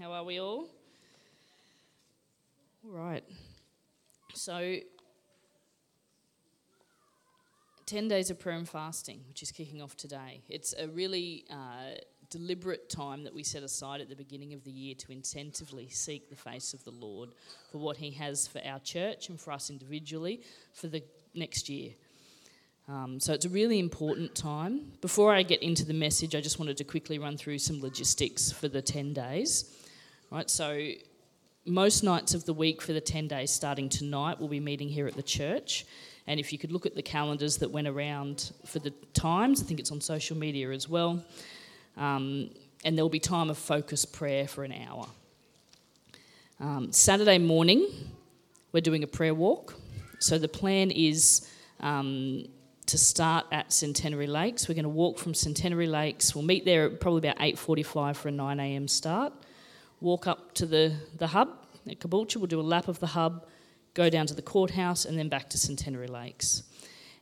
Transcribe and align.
How 0.00 0.12
are 0.12 0.24
we 0.24 0.40
all? 0.40 0.66
All 2.86 2.92
right. 2.92 3.22
So, 4.32 4.76
10 7.84 8.08
days 8.08 8.30
of 8.30 8.38
prayer 8.38 8.56
and 8.56 8.66
fasting, 8.66 9.20
which 9.28 9.42
is 9.42 9.52
kicking 9.52 9.82
off 9.82 9.98
today. 9.98 10.40
It's 10.48 10.74
a 10.78 10.88
really 10.88 11.44
uh, 11.50 11.98
deliberate 12.30 12.88
time 12.88 13.24
that 13.24 13.34
we 13.34 13.42
set 13.42 13.62
aside 13.62 14.00
at 14.00 14.08
the 14.08 14.16
beginning 14.16 14.54
of 14.54 14.64
the 14.64 14.70
year 14.70 14.94
to 14.94 15.08
incentively 15.08 15.92
seek 15.92 16.30
the 16.30 16.36
face 16.36 16.72
of 16.72 16.82
the 16.84 16.92
Lord 16.92 17.28
for 17.70 17.76
what 17.76 17.98
He 17.98 18.10
has 18.12 18.46
for 18.46 18.62
our 18.64 18.78
church 18.78 19.28
and 19.28 19.38
for 19.38 19.52
us 19.52 19.68
individually 19.68 20.40
for 20.72 20.86
the 20.86 21.02
next 21.34 21.68
year. 21.68 21.90
Um, 22.88 23.20
so 23.20 23.34
it's 23.34 23.44
a 23.44 23.50
really 23.50 23.78
important 23.78 24.34
time. 24.34 24.92
Before 25.02 25.34
I 25.34 25.42
get 25.42 25.62
into 25.62 25.84
the 25.84 25.92
message, 25.92 26.34
I 26.34 26.40
just 26.40 26.58
wanted 26.58 26.78
to 26.78 26.84
quickly 26.84 27.18
run 27.18 27.36
through 27.36 27.58
some 27.58 27.82
logistics 27.82 28.50
for 28.50 28.66
the 28.66 28.80
10 28.80 29.12
days. 29.12 29.76
Right, 30.32 30.48
so 30.48 30.92
most 31.66 32.04
nights 32.04 32.34
of 32.34 32.44
the 32.44 32.52
week 32.52 32.80
for 32.82 32.92
the 32.92 33.00
10 33.00 33.26
days 33.26 33.50
starting 33.50 33.88
tonight, 33.88 34.38
we'll 34.38 34.48
be 34.48 34.60
meeting 34.60 34.88
here 34.88 35.08
at 35.08 35.14
the 35.14 35.24
church. 35.24 35.84
And 36.28 36.38
if 36.38 36.52
you 36.52 36.58
could 36.58 36.70
look 36.70 36.86
at 36.86 36.94
the 36.94 37.02
calendars 37.02 37.56
that 37.56 37.72
went 37.72 37.88
around 37.88 38.52
for 38.64 38.78
the 38.78 38.90
times, 39.12 39.60
I 39.60 39.64
think 39.64 39.80
it's 39.80 39.90
on 39.90 40.00
social 40.00 40.36
media 40.36 40.70
as 40.70 40.88
well. 40.88 41.24
Um, 41.96 42.50
and 42.84 42.96
there'll 42.96 43.08
be 43.08 43.18
time 43.18 43.50
of 43.50 43.58
focus 43.58 44.04
prayer 44.04 44.46
for 44.46 44.62
an 44.62 44.72
hour. 44.72 45.08
Um, 46.60 46.92
Saturday 46.92 47.38
morning, 47.38 47.88
we're 48.70 48.82
doing 48.82 49.02
a 49.02 49.08
prayer 49.08 49.34
walk. 49.34 49.74
So 50.20 50.38
the 50.38 50.46
plan 50.46 50.92
is 50.92 51.50
um, 51.80 52.44
to 52.86 52.96
start 52.96 53.46
at 53.50 53.72
Centenary 53.72 54.28
Lakes. 54.28 54.68
We're 54.68 54.76
going 54.76 54.84
to 54.84 54.90
walk 54.90 55.18
from 55.18 55.34
Centenary 55.34 55.88
Lakes. 55.88 56.36
We'll 56.36 56.44
meet 56.44 56.64
there 56.64 56.86
at 56.86 57.00
probably 57.00 57.28
about 57.28 57.40
8:45 57.40 58.14
for 58.14 58.28
a 58.28 58.30
9 58.30 58.60
a.m. 58.60 58.86
start 58.86 59.32
walk 60.00 60.26
up 60.26 60.54
to 60.54 60.66
the, 60.66 60.94
the 61.18 61.28
hub 61.28 61.48
at 61.88 61.98
Caboolture, 61.98 62.36
we'll 62.36 62.46
do 62.46 62.60
a 62.60 62.62
lap 62.62 62.88
of 62.88 63.00
the 63.00 63.08
hub, 63.08 63.46
go 63.94 64.10
down 64.10 64.26
to 64.26 64.34
the 64.34 64.42
courthouse, 64.42 65.04
and 65.04 65.18
then 65.18 65.28
back 65.28 65.50
to 65.50 65.58
Centenary 65.58 66.06
Lakes. 66.06 66.62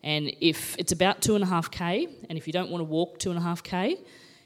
And 0.02 0.32
if 0.40 0.76
it's 0.78 0.92
about 0.92 1.22
two 1.22 1.34
and 1.34 1.42
a 1.42 1.46
half 1.46 1.70
k, 1.70 2.08
and 2.28 2.38
if 2.38 2.46
you 2.46 2.52
don't 2.52 2.70
want 2.70 2.80
to 2.80 2.84
walk 2.84 3.18
two 3.18 3.30
and 3.30 3.38
a 3.38 3.42
half 3.42 3.62
k, 3.62 3.98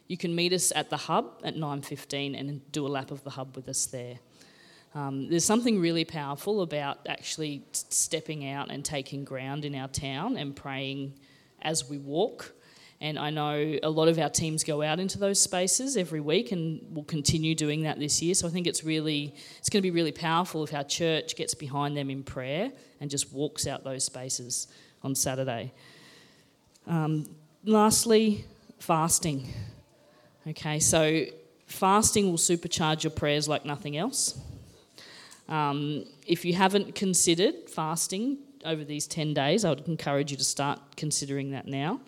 you 0.09 0.17
can 0.17 0.34
meet 0.34 0.53
us 0.53 0.73
at 0.75 0.91
the 0.91 0.97
hub 0.97 1.41
at 1.45 1.56
9:15 1.56 2.39
and 2.39 2.73
do 2.73 2.87
a 2.87 2.89
lap 2.89 3.11
of 3.11 3.23
the 3.25 3.31
hub 3.31 3.56
with 3.56 3.69
us 3.69 3.87
there. 3.87 4.19
Um, 4.95 5.28
there's 5.28 5.45
something 5.45 5.81
really 5.81 6.05
powerful 6.05 6.61
about 6.61 7.06
actually 7.09 7.65
stepping 7.73 8.47
out 8.47 8.71
and 8.71 8.84
taking 8.84 9.25
ground 9.25 9.65
in 9.65 9.75
our 9.75 9.89
town 9.89 10.37
and 10.37 10.55
praying 10.55 11.15
as 11.62 11.89
we 11.89 11.99
walk. 11.99 12.53
And 13.03 13.19
I 13.19 13.31
know 13.31 13.81
a 13.83 13.91
lot 13.91 14.06
of 14.06 14.17
our 14.20 14.31
teams 14.31 14.62
go 14.62 14.81
out 14.81 15.00
into 15.00 15.19
those 15.19 15.41
spaces 15.41 15.97
every 15.97 16.20
week 16.20 16.53
and 16.53 16.81
will 16.95 17.03
continue 17.03 17.53
doing 17.53 17.83
that 17.83 17.98
this 17.98 18.22
year. 18.22 18.33
So 18.33 18.47
I 18.47 18.50
think 18.50 18.69
it's 18.69 18.84
really 18.84 19.34
it's 19.59 19.69
going 19.69 19.81
to 19.81 19.83
be 19.83 19.91
really 19.91 20.12
powerful 20.12 20.62
if 20.62 20.72
our 20.72 20.84
church 20.84 21.34
gets 21.34 21.53
behind 21.53 21.97
them 21.97 22.11
in 22.11 22.22
prayer 22.22 22.70
and 23.00 23.11
just 23.11 23.33
walks 23.33 23.67
out 23.67 23.83
those 23.83 24.05
spaces 24.05 24.69
on 25.03 25.17
Saturday. 25.17 25.72
Um, 26.86 27.28
lastly, 27.64 28.44
fasting. 28.78 29.48
Okay, 30.47 30.78
so 30.78 31.25
fasting 31.66 32.31
will 32.31 32.39
supercharge 32.39 33.03
your 33.03 33.11
prayers 33.11 33.48
like 33.48 33.64
nothing 33.64 33.97
else. 33.97 34.39
Um, 35.48 36.05
if 36.25 36.44
you 36.44 36.55
haven't 36.55 36.94
considered 36.94 37.69
fasting 37.69 38.39
over 38.64 38.84
these 38.84 39.09
10 39.09 39.34
days, 39.34 39.64
I 39.64 39.70
would 39.70 39.89
encourage 39.89 40.31
you 40.31 40.37
to 40.37 40.44
start 40.44 40.78
considering 40.97 41.50
that 41.50 41.66
now. 41.66 42.00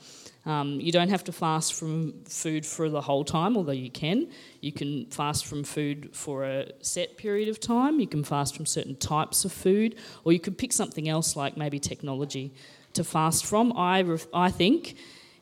Um, 0.46 0.78
you 0.78 0.92
don't 0.92 1.08
have 1.08 1.24
to 1.24 1.32
fast 1.32 1.72
from 1.72 2.22
food 2.24 2.66
for 2.66 2.90
the 2.90 3.00
whole 3.00 3.24
time, 3.24 3.56
although 3.56 3.72
you 3.72 3.90
can. 3.90 4.28
You 4.60 4.72
can 4.72 5.06
fast 5.06 5.46
from 5.46 5.64
food 5.64 6.10
for 6.12 6.44
a 6.44 6.70
set 6.82 7.16
period 7.16 7.48
of 7.48 7.60
time. 7.60 7.98
You 7.98 8.06
can 8.06 8.24
fast 8.24 8.54
from 8.54 8.66
certain 8.66 8.96
types 8.96 9.44
of 9.44 9.52
food, 9.52 9.96
or 10.24 10.32
you 10.32 10.40
could 10.40 10.58
pick 10.58 10.72
something 10.72 11.08
else 11.08 11.34
like 11.34 11.56
maybe 11.56 11.78
technology 11.78 12.52
to 12.92 13.04
fast 13.04 13.46
from. 13.46 13.72
I, 13.76 14.04
I 14.34 14.50
think 14.50 14.96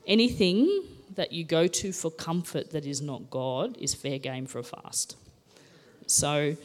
anything 0.06 0.84
that 1.16 1.32
you 1.32 1.44
go 1.44 1.66
to 1.66 1.93
for 1.93 2.10
comfort 2.10 2.71
that 2.71 2.87
is 2.87 3.03
not 3.03 3.28
God 3.28 3.77
is 3.78 3.94
fair 3.94 4.19
game 4.19 4.47
for 4.47 4.60
a 4.60 4.65
fast. 4.65 5.16
So 6.06 6.56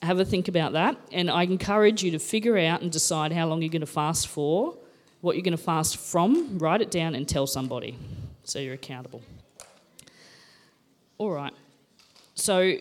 have 0.00 0.20
a 0.20 0.24
think 0.24 0.46
about 0.46 0.72
that, 0.74 0.96
and 1.10 1.28
I 1.28 1.42
encourage 1.42 2.04
you 2.04 2.12
to 2.12 2.20
figure 2.20 2.56
out 2.56 2.82
and 2.82 2.92
decide 2.92 3.32
how 3.32 3.46
long 3.46 3.62
you're 3.62 3.68
going 3.68 3.80
to 3.80 3.86
fast 3.86 4.28
for 4.28 4.76
what 5.20 5.36
you're 5.36 5.42
going 5.42 5.56
to 5.56 5.62
fast 5.62 5.96
from, 5.96 6.58
write 6.58 6.80
it 6.80 6.90
down 6.90 7.14
and 7.14 7.28
tell 7.28 7.46
somebody 7.46 7.98
so 8.44 8.58
you're 8.58 8.74
accountable. 8.74 9.22
All 11.18 11.30
right. 11.30 11.52
So, 12.34 12.76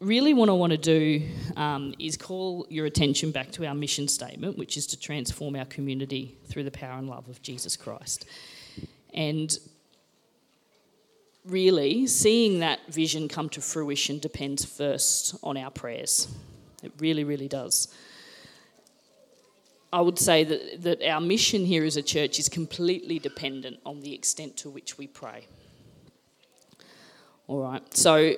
really, 0.00 0.34
what 0.34 0.48
I 0.48 0.52
want 0.52 0.72
to 0.72 0.78
do 0.78 1.22
um, 1.56 1.94
is 2.00 2.16
call 2.16 2.66
your 2.68 2.86
attention 2.86 3.30
back 3.30 3.52
to 3.52 3.66
our 3.66 3.74
mission 3.74 4.08
statement, 4.08 4.58
which 4.58 4.76
is 4.76 4.86
to 4.88 4.98
transform 4.98 5.54
our 5.54 5.66
community 5.66 6.36
through 6.46 6.64
the 6.64 6.70
power 6.72 6.98
and 6.98 7.08
love 7.08 7.28
of 7.28 7.40
Jesus 7.42 7.76
Christ. 7.76 8.26
And 9.14 9.56
really, 11.44 12.08
seeing 12.08 12.58
that 12.60 12.80
vision 12.88 13.28
come 13.28 13.48
to 13.50 13.60
fruition 13.60 14.18
depends 14.18 14.64
first 14.64 15.36
on 15.42 15.56
our 15.56 15.70
prayers. 15.70 16.28
It 16.82 16.92
really, 16.98 17.24
really 17.24 17.48
does. 17.48 17.94
I 19.92 20.00
would 20.00 20.18
say 20.18 20.44
that, 20.44 20.82
that 20.82 21.02
our 21.02 21.20
mission 21.20 21.64
here 21.64 21.84
as 21.84 21.96
a 21.96 22.02
church 22.02 22.38
is 22.38 22.48
completely 22.48 23.18
dependent 23.18 23.80
on 23.84 24.00
the 24.00 24.14
extent 24.14 24.56
to 24.58 24.70
which 24.70 24.96
we 24.96 25.06
pray. 25.06 25.46
All 27.48 27.60
right, 27.62 27.96
so 27.96 28.34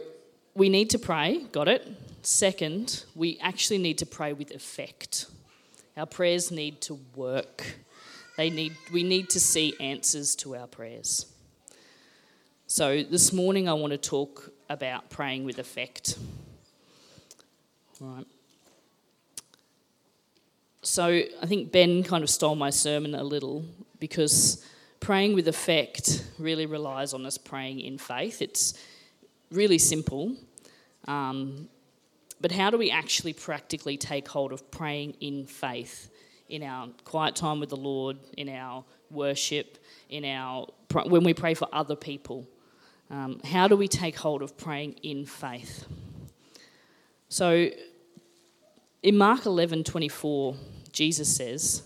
we 0.54 0.70
need 0.70 0.88
to 0.91 0.98
pray, 0.98 1.44
got 1.52 1.68
it? 1.68 1.86
Second, 2.22 3.04
we 3.14 3.38
actually 3.41 3.78
need 3.78 3.98
to 3.98 4.06
pray 4.06 4.32
with 4.32 4.50
effect. 4.50 5.26
Our 5.96 6.06
prayers 6.06 6.50
need 6.50 6.80
to 6.82 6.98
work. 7.14 7.66
They 8.38 8.48
need, 8.48 8.74
we 8.91 9.02
need 9.02 9.28
to 9.30 9.41
see 9.41 9.74
answers 9.78 10.34
to 10.36 10.56
our 10.56 10.66
prayers. 10.66 11.26
So 12.66 13.02
this 13.02 13.34
morning 13.34 13.68
I 13.68 13.74
want 13.74 13.91
to 13.91 13.98
talk 13.98 14.50
about 14.70 15.10
praying 15.10 15.44
with 15.44 15.58
effect. 15.58 16.16
All 18.00 18.08
right. 18.08 18.26
So 20.84 21.06
I 21.06 21.47
think 21.47 21.70
Ben 21.70 22.03
kind 22.03 22.25
of 22.25 22.31
stole 22.31 22.56
my 22.56 22.70
sermon 22.70 23.15
a 23.15 23.22
little 23.22 23.65
because 24.00 24.65
praying 24.98 25.34
with 25.34 25.47
effect 25.47 26.25
really 26.41 26.66
relies 26.66 27.15
on 27.15 27.25
us 27.25 27.38
praying 27.38 27.81
in 27.81 27.98
faith. 27.98 28.43
It's 28.43 28.75
really 29.53 29.78
simple. 29.78 30.34
Um, 31.06 31.69
but 32.41 32.50
how 32.50 32.71
do 32.71 32.78
we 32.78 32.91
actually 32.91 33.32
practically 33.32 33.97
take 33.97 34.26
hold 34.26 34.53
of 34.53 34.72
praying 34.72 35.15
in 35.21 35.47
faith 35.47 36.10
in 36.48 36.65
our 36.65 36.88
quiet 37.04 37.37
time 37.37 37.60
with 37.60 37.71
the 37.71 37.76
Lord, 37.76 38.19
in 38.37 38.48
our 38.48 38.84
worship, 39.09 39.78
in 40.09 40.25
our 40.25 40.66
when 41.06 41.22
we 41.22 41.32
pray 41.32 41.54
for 41.54 41.69
other 41.72 41.94
people? 41.94 42.44
Um, 43.09 43.41
how 43.44 43.69
do 43.69 43.76
we 43.76 43.87
take 43.87 44.16
hold 44.16 44.42
of 44.42 44.56
praying 44.56 44.94
in 45.04 45.26
faith? 45.26 45.87
So 47.28 47.71
in 49.02 49.16
Mark 49.16 49.46
11 49.46 49.84
24, 49.84 50.54
Jesus 50.92 51.34
says, 51.34 51.82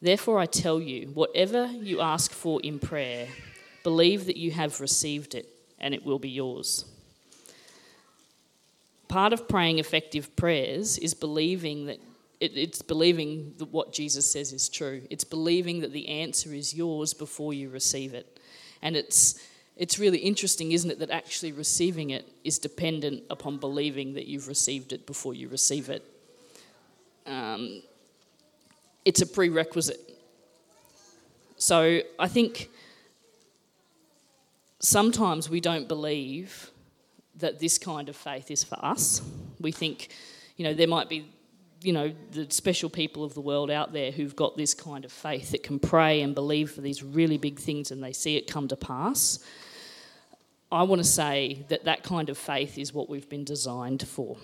Therefore 0.00 0.38
I 0.38 0.46
tell 0.46 0.80
you, 0.80 1.08
whatever 1.08 1.66
you 1.66 2.00
ask 2.00 2.32
for 2.32 2.60
in 2.62 2.78
prayer, 2.78 3.28
believe 3.82 4.26
that 4.26 4.36
you 4.36 4.50
have 4.50 4.80
received 4.80 5.34
it 5.34 5.48
and 5.78 5.94
it 5.94 6.04
will 6.04 6.18
be 6.18 6.30
yours. 6.30 6.84
Part 9.08 9.32
of 9.32 9.48
praying 9.48 9.78
effective 9.78 10.34
prayers 10.36 10.96
is 10.98 11.12
believing 11.12 11.86
that 11.86 12.00
it, 12.40 12.56
it's 12.56 12.82
believing 12.82 13.54
that 13.58 13.66
what 13.66 13.92
Jesus 13.92 14.30
says 14.30 14.52
is 14.52 14.68
true. 14.68 15.02
It's 15.10 15.22
believing 15.22 15.80
that 15.80 15.92
the 15.92 16.08
answer 16.08 16.52
is 16.52 16.74
yours 16.74 17.14
before 17.14 17.54
you 17.54 17.68
receive 17.68 18.14
it. 18.14 18.40
And 18.80 18.96
it's 18.96 19.40
it's 19.76 19.98
really 19.98 20.18
interesting, 20.18 20.72
isn't 20.72 20.90
it, 20.90 20.98
that 20.98 21.10
actually 21.10 21.52
receiving 21.52 22.10
it 22.10 22.30
is 22.44 22.58
dependent 22.58 23.22
upon 23.30 23.58
believing 23.58 24.14
that 24.14 24.26
you've 24.26 24.48
received 24.48 24.92
it 24.92 25.06
before 25.06 25.34
you 25.34 25.48
receive 25.48 25.88
it. 25.88 26.04
Um, 27.26 27.82
it's 29.04 29.20
a 29.20 29.26
prerequisite. 29.26 30.00
So 31.56 32.00
I 32.18 32.28
think 32.28 32.70
sometimes 34.80 35.48
we 35.48 35.60
don't 35.60 35.88
believe 35.88 36.70
that 37.36 37.58
this 37.58 37.78
kind 37.78 38.08
of 38.08 38.16
faith 38.16 38.50
is 38.50 38.64
for 38.64 38.78
us. 38.84 39.22
We 39.60 39.72
think, 39.72 40.08
you 40.56 40.64
know, 40.64 40.74
there 40.74 40.88
might 40.88 41.08
be, 41.08 41.28
you 41.80 41.92
know, 41.92 42.12
the 42.32 42.50
special 42.50 42.90
people 42.90 43.24
of 43.24 43.34
the 43.34 43.40
world 43.40 43.70
out 43.70 43.92
there 43.92 44.10
who've 44.10 44.34
got 44.36 44.56
this 44.56 44.74
kind 44.74 45.04
of 45.04 45.12
faith 45.12 45.50
that 45.52 45.62
can 45.62 45.78
pray 45.78 46.20
and 46.22 46.34
believe 46.34 46.70
for 46.70 46.80
these 46.80 47.02
really 47.02 47.38
big 47.38 47.58
things 47.58 47.90
and 47.90 48.02
they 48.02 48.12
see 48.12 48.36
it 48.36 48.46
come 48.46 48.68
to 48.68 48.76
pass. 48.76 49.38
I 50.70 50.84
want 50.84 51.00
to 51.00 51.08
say 51.08 51.64
that 51.68 51.84
that 51.84 52.02
kind 52.02 52.28
of 52.28 52.38
faith 52.38 52.78
is 52.78 52.92
what 52.92 53.08
we've 53.08 53.28
been 53.28 53.44
designed 53.44 54.06
for. 54.06 54.36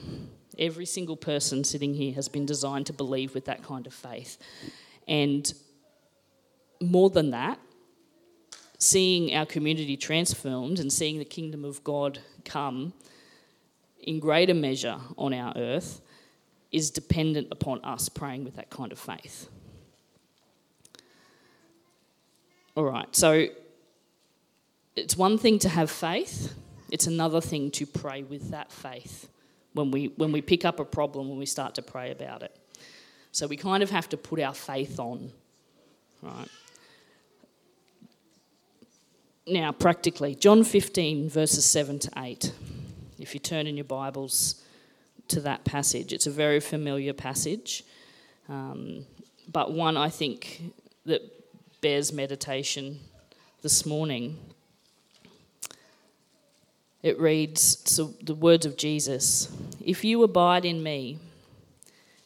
Every 0.59 0.87
single 0.87 1.17
person 1.17 1.63
sitting 1.63 1.95
here 1.95 2.13
has 2.15 2.29
been 2.29 2.47
designed 2.47 2.87
to 2.87 2.93
believe 2.93 3.35
with 3.35 3.45
that 3.45 3.63
kind 3.63 3.87
of 3.87 3.95
faith. 3.95 4.39
And 5.07 5.53
more 6.81 7.11
than 7.11 7.31
that, 7.31 7.59
seeing 8.79 9.35
our 9.35 9.47
community 9.47 9.97
transformed 9.97 10.79
and 10.79 10.93
seeing 10.93 11.19
the 11.19 11.25
kingdom 11.25 11.65
of 11.65 11.83
God 11.85 12.21
come 12.45 12.93
in 14.01 14.21
greater 14.21 14.55
measure 14.55 14.99
on 15.17 15.35
our 15.35 15.53
earth 15.57 16.01
is 16.71 16.91
dependent 16.91 17.49
upon 17.51 17.83
us 17.85 18.09
praying 18.09 18.45
with 18.45 18.57
that 18.57 18.71
kind 18.71 18.93
of 18.93 18.99
faith. 18.99 19.49
All 22.77 22.85
right, 22.85 23.15
so 23.15 23.47
it's 24.95 25.17
one 25.17 25.39
thing 25.39 25.59
to 25.61 25.69
have 25.69 25.91
faith, 25.91 26.55
it's 26.91 27.07
another 27.07 27.41
thing 27.41 27.71
to 27.73 27.87
pray 27.87 28.23
with 28.23 28.51
that 28.51 28.71
faith 28.71 29.29
when 29.79 29.93
we, 29.93 30.07
when 30.17 30.33
we 30.33 30.43
pick 30.43 30.65
up 30.65 30.81
a 30.81 30.85
problem, 30.85 31.29
when 31.29 31.39
we 31.39 31.47
start 31.47 31.77
to 31.77 31.83
pray 31.83 32.11
about 32.11 32.43
it. 32.43 32.55
So 33.31 33.47
we 33.47 33.57
kind 33.57 33.81
of 33.81 33.91
have 33.91 34.09
to 34.09 34.17
put 34.17 34.41
our 34.41 34.53
faith 34.53 34.99
on, 34.99 35.31
right? 36.21 36.49
Now, 39.47 39.71
practically, 39.71 40.35
John 40.35 40.65
15, 40.65 41.31
verses 41.31 41.65
7 41.65 42.01
to 42.01 42.11
8. 42.17 42.53
If 43.21 43.35
you 43.35 43.41
turn 43.41 43.69
in 43.69 43.77
your 43.77 43.85
Bibles 43.85 44.63
to 45.29 45.41
that 45.43 45.65
passage, 45.65 46.13
it's 46.13 46.27
a 46.27 46.31
very 46.33 46.59
familiar 46.59 47.13
passage, 47.13 47.85
um, 48.49 49.07
but 49.51 49.73
one 49.73 49.97
I 49.97 50.09
think 50.09 50.73
that 51.07 51.23
bears 51.81 52.13
meditation 52.13 52.99
this 53.63 53.87
morning. 53.87 54.39
It 57.03 57.19
reads 57.21 57.83
so 57.91 58.15
the 58.23 58.35
words 58.35 58.67
of 58.67 58.77
Jesus 58.77 59.51
If 59.85 60.05
you 60.05 60.23
abide 60.23 60.65
in 60.65 60.83
me, 60.83 61.19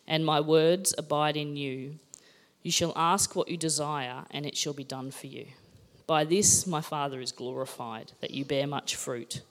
and 0.06 0.24
my 0.24 0.40
words 0.40 0.94
abide 0.96 1.36
in 1.36 1.56
you, 1.56 1.98
you 2.62 2.70
shall 2.70 2.92
ask 2.96 3.34
what 3.34 3.48
you 3.48 3.56
desire, 3.56 4.24
and 4.30 4.46
it 4.46 4.56
shall 4.56 4.72
be 4.72 4.84
done 4.84 5.10
for 5.10 5.26
you. 5.26 5.46
By 6.06 6.24
this 6.24 6.66
my 6.66 6.80
Father 6.80 7.20
is 7.20 7.32
glorified, 7.32 8.12
that 8.20 8.32
you 8.32 8.44
bear 8.44 8.66
much 8.66 8.96
fruit. 8.96 9.42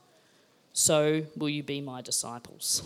So 0.73 1.25
will 1.35 1.49
you 1.49 1.63
be 1.63 1.81
my 1.81 2.01
disciples. 2.01 2.83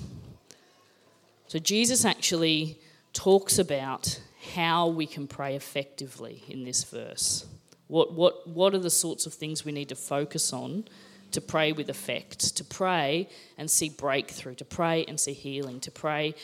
So 1.47 1.59
Jesus 1.59 2.03
actually 2.05 2.79
talks 3.13 3.59
about 3.59 4.19
how 4.55 4.87
we 4.87 5.05
can 5.05 5.27
pray 5.27 5.55
effectively 5.55 6.43
in 6.47 6.63
this 6.63 6.83
verse. 6.83 7.45
What, 7.87 8.13
what, 8.13 8.47
what 8.47 8.73
are 8.73 8.79
the 8.79 8.89
sorts 8.89 9.25
of 9.25 9.33
things 9.33 9.63
we 9.63 9.71
need 9.71 9.89
to 9.89 9.95
focus 9.95 10.51
on 10.51 10.85
to 11.31 11.41
pray 11.41 11.71
with 11.71 11.89
effect, 11.89 12.55
to 12.57 12.63
pray 12.63 13.29
and 13.57 13.69
see 13.69 13.89
breakthrough, 13.89 14.55
to 14.55 14.65
pray 14.65 15.05
and 15.07 15.19
see 15.19 15.33
healing, 15.33 15.79
to 15.81 15.91
pray 15.91 16.35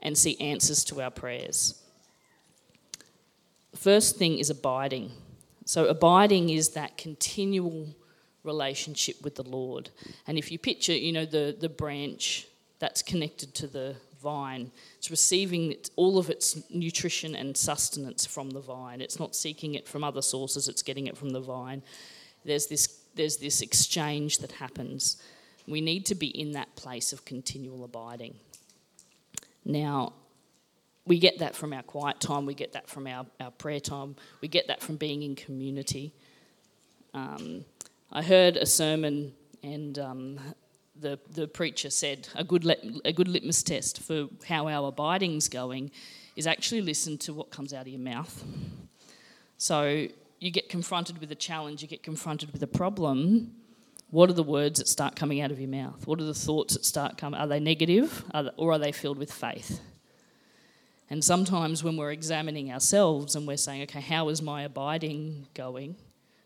and 0.00 0.16
see 0.16 0.38
answers 0.40 0.84
to 0.84 1.02
our 1.02 1.10
prayers? 1.10 1.82
First 3.74 4.16
thing 4.16 4.38
is 4.38 4.50
abiding. 4.50 5.12
So, 5.64 5.86
abiding 5.86 6.48
is 6.48 6.70
that 6.70 6.96
continual 6.96 7.88
relationship 8.42 9.22
with 9.22 9.34
the 9.34 9.42
Lord. 9.42 9.90
And 10.26 10.38
if 10.38 10.50
you 10.50 10.58
picture, 10.58 10.94
you 10.94 11.12
know, 11.12 11.26
the, 11.26 11.56
the 11.58 11.68
branch 11.68 12.46
that's 12.78 13.02
connected 13.02 13.54
to 13.54 13.66
the 13.66 13.96
vine, 14.22 14.72
it's 14.96 15.10
receiving 15.10 15.76
all 15.96 16.18
of 16.18 16.30
its 16.30 16.58
nutrition 16.70 17.34
and 17.36 17.56
sustenance 17.56 18.26
from 18.26 18.50
the 18.50 18.60
vine. 18.60 19.00
It's 19.00 19.20
not 19.20 19.36
seeking 19.36 19.74
it 19.74 19.86
from 19.86 20.02
other 20.02 20.22
sources, 20.22 20.68
it's 20.68 20.82
getting 20.82 21.06
it 21.06 21.16
from 21.16 21.30
the 21.30 21.40
vine. 21.40 21.82
There's 22.44 22.66
this, 22.66 23.00
there's 23.18 23.36
this 23.36 23.60
exchange 23.60 24.38
that 24.38 24.52
happens. 24.52 25.20
We 25.66 25.82
need 25.82 26.06
to 26.06 26.14
be 26.14 26.28
in 26.28 26.52
that 26.52 26.74
place 26.76 27.12
of 27.12 27.26
continual 27.26 27.84
abiding. 27.84 28.36
Now, 29.66 30.14
we 31.06 31.18
get 31.18 31.38
that 31.40 31.54
from 31.54 31.72
our 31.74 31.82
quiet 31.82 32.20
time, 32.20 32.46
we 32.46 32.54
get 32.54 32.72
that 32.72 32.88
from 32.88 33.06
our, 33.06 33.26
our 33.40 33.50
prayer 33.50 33.80
time, 33.80 34.16
we 34.40 34.48
get 34.48 34.68
that 34.68 34.80
from 34.80 34.96
being 34.96 35.22
in 35.22 35.34
community. 35.34 36.14
Um, 37.12 37.64
I 38.10 38.22
heard 38.22 38.56
a 38.56 38.66
sermon, 38.66 39.32
and 39.62 39.98
um, 39.98 40.40
the, 40.98 41.18
the 41.32 41.46
preacher 41.46 41.90
said 41.90 42.28
a 42.34 42.44
good, 42.44 42.64
a 43.04 43.12
good 43.12 43.28
litmus 43.28 43.62
test 43.62 44.00
for 44.00 44.28
how 44.46 44.68
our 44.68 44.88
abiding's 44.88 45.48
going 45.48 45.90
is 46.36 46.46
actually 46.46 46.82
listen 46.82 47.18
to 47.18 47.34
what 47.34 47.50
comes 47.50 47.74
out 47.74 47.82
of 47.82 47.88
your 47.88 48.00
mouth. 48.00 48.44
So 49.56 50.08
you 50.40 50.50
get 50.50 50.68
confronted 50.68 51.18
with 51.18 51.30
a 51.32 51.34
challenge, 51.34 51.82
you 51.82 51.88
get 51.88 52.02
confronted 52.02 52.52
with 52.52 52.62
a 52.62 52.66
problem. 52.66 53.54
What 54.10 54.30
are 54.30 54.34
the 54.34 54.42
words 54.42 54.78
that 54.78 54.88
start 54.88 55.16
coming 55.16 55.40
out 55.40 55.50
of 55.50 55.60
your 55.60 55.68
mouth? 55.68 56.06
What 56.06 56.20
are 56.20 56.24
the 56.24 56.32
thoughts 56.32 56.74
that 56.74 56.84
start 56.84 57.18
coming? 57.18 57.38
Are 57.38 57.46
they 57.46 57.60
negative 57.60 58.24
or 58.56 58.72
are 58.72 58.78
they 58.78 58.92
filled 58.92 59.18
with 59.18 59.32
faith? 59.32 59.80
And 61.10 61.24
sometimes 61.24 61.82
when 61.82 61.96
we're 61.96 62.12
examining 62.12 62.72
ourselves 62.72 63.34
and 63.34 63.46
we're 63.46 63.56
saying, 63.56 63.82
okay, 63.82 64.00
how 64.00 64.28
is 64.28 64.40
my 64.40 64.62
abiding 64.62 65.48
going? 65.54 65.96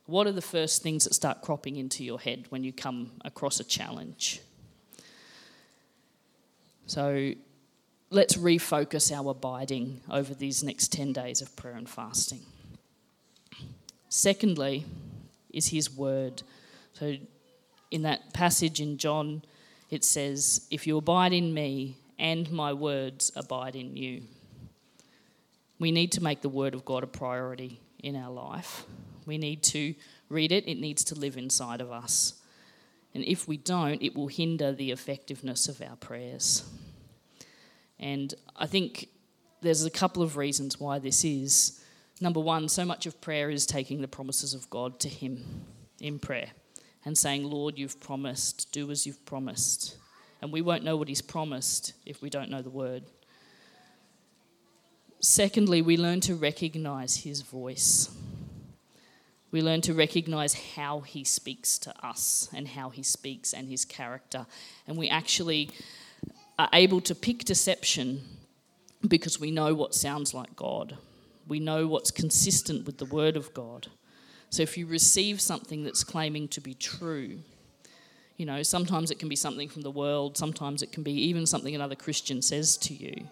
What 0.06 0.26
are 0.26 0.32
the 0.32 0.42
first 0.42 0.82
things 0.82 1.04
that 1.04 1.14
start 1.14 1.42
cropping 1.42 1.76
into 1.76 2.04
your 2.04 2.18
head 2.18 2.46
when 2.48 2.64
you 2.64 2.72
come 2.72 3.12
across 3.24 3.60
a 3.60 3.64
challenge? 3.64 4.40
So 6.86 7.32
let's 8.10 8.36
refocus 8.36 9.12
our 9.12 9.30
abiding 9.30 10.00
over 10.10 10.34
these 10.34 10.62
next 10.62 10.92
10 10.92 11.12
days 11.12 11.40
of 11.40 11.54
prayer 11.56 11.74
and 11.74 11.88
fasting. 11.88 12.40
Secondly, 14.14 14.84
is 15.54 15.68
His 15.68 15.90
Word. 15.90 16.42
So 16.92 17.16
in 17.90 18.02
that 18.02 18.34
passage 18.34 18.78
in 18.78 18.98
John, 18.98 19.40
it 19.88 20.04
says, 20.04 20.66
If 20.70 20.86
you 20.86 20.98
abide 20.98 21.32
in 21.32 21.54
me 21.54 21.96
and 22.18 22.50
my 22.50 22.74
words 22.74 23.32
abide 23.34 23.74
in 23.74 23.96
you. 23.96 24.24
We 25.78 25.92
need 25.92 26.12
to 26.12 26.22
make 26.22 26.42
the 26.42 26.50
Word 26.50 26.74
of 26.74 26.84
God 26.84 27.04
a 27.04 27.06
priority 27.06 27.80
in 28.00 28.14
our 28.14 28.30
life. 28.30 28.84
We 29.24 29.38
need 29.38 29.62
to 29.62 29.94
read 30.28 30.52
it, 30.52 30.68
it 30.68 30.78
needs 30.78 31.04
to 31.04 31.14
live 31.14 31.38
inside 31.38 31.80
of 31.80 31.90
us. 31.90 32.34
And 33.14 33.24
if 33.24 33.48
we 33.48 33.56
don't, 33.56 34.02
it 34.02 34.14
will 34.14 34.28
hinder 34.28 34.72
the 34.72 34.90
effectiveness 34.90 35.68
of 35.68 35.80
our 35.80 35.96
prayers. 35.96 36.70
And 37.98 38.34
I 38.56 38.66
think 38.66 39.08
there's 39.62 39.86
a 39.86 39.90
couple 39.90 40.22
of 40.22 40.36
reasons 40.36 40.78
why 40.78 40.98
this 40.98 41.24
is. 41.24 41.81
Number 42.22 42.38
one, 42.38 42.68
so 42.68 42.84
much 42.84 43.06
of 43.06 43.20
prayer 43.20 43.50
is 43.50 43.66
taking 43.66 44.00
the 44.00 44.06
promises 44.06 44.54
of 44.54 44.70
God 44.70 45.00
to 45.00 45.08
Him 45.08 45.64
in 46.00 46.20
prayer 46.20 46.50
and 47.04 47.18
saying, 47.18 47.42
Lord, 47.42 47.76
you've 47.76 47.98
promised, 47.98 48.70
do 48.70 48.92
as 48.92 49.04
you've 49.04 49.26
promised. 49.26 49.96
And 50.40 50.52
we 50.52 50.62
won't 50.62 50.84
know 50.84 50.96
what 50.96 51.08
He's 51.08 51.20
promised 51.20 51.94
if 52.06 52.22
we 52.22 52.30
don't 52.30 52.48
know 52.48 52.62
the 52.62 52.70
Word. 52.70 53.02
Secondly, 55.18 55.82
we 55.82 55.96
learn 55.96 56.20
to 56.20 56.36
recognize 56.36 57.16
his 57.16 57.42
voice. 57.42 58.08
We 59.50 59.60
learn 59.60 59.80
to 59.80 59.92
recognize 59.92 60.54
how 60.76 61.00
he 61.00 61.24
speaks 61.24 61.76
to 61.80 62.06
us 62.06 62.48
and 62.54 62.68
how 62.68 62.90
he 62.90 63.02
speaks 63.02 63.52
and 63.52 63.68
his 63.68 63.84
character. 63.84 64.46
And 64.86 64.96
we 64.96 65.08
actually 65.08 65.70
are 66.56 66.68
able 66.72 67.00
to 67.00 67.16
pick 67.16 67.44
deception 67.44 68.20
because 69.08 69.40
we 69.40 69.50
know 69.50 69.74
what 69.74 69.92
sounds 69.92 70.34
like 70.34 70.54
God. 70.54 70.98
We 71.48 71.60
know 71.60 71.86
what's 71.86 72.10
consistent 72.10 72.86
with 72.86 72.98
the 72.98 73.06
Word 73.06 73.36
of 73.36 73.52
God. 73.54 73.88
So 74.50 74.62
if 74.62 74.76
you 74.76 74.86
receive 74.86 75.40
something 75.40 75.82
that's 75.82 76.04
claiming 76.04 76.48
to 76.48 76.60
be 76.60 76.74
true, 76.74 77.38
you 78.36 78.46
know, 78.46 78.62
sometimes 78.62 79.10
it 79.10 79.18
can 79.18 79.28
be 79.28 79.36
something 79.36 79.68
from 79.68 79.82
the 79.82 79.90
world, 79.90 80.36
sometimes 80.36 80.82
it 80.82 80.92
can 80.92 81.02
be 81.02 81.12
even 81.12 81.46
something 81.46 81.74
another 81.74 81.94
Christian 81.94 82.42
says 82.42 82.76
to 82.78 82.94
you 82.94 83.28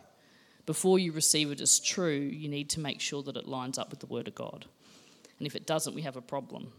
before 0.70 1.00
you 1.00 1.10
receive 1.10 1.50
it 1.50 1.60
as 1.60 1.80
true, 1.80 2.20
you 2.20 2.48
need 2.48 2.70
to 2.70 2.78
make 2.78 3.00
sure 3.00 3.24
that 3.24 3.36
it 3.36 3.48
lines 3.48 3.76
up 3.76 3.90
with 3.90 3.98
the 3.98 4.06
Word 4.06 4.28
of 4.28 4.36
God. 4.36 4.66
And 5.38 5.46
if 5.48 5.56
it 5.56 5.66
doesn't, 5.66 5.96
we 5.96 6.02
have 6.02 6.16
a 6.16 6.22
problem. 6.22 6.72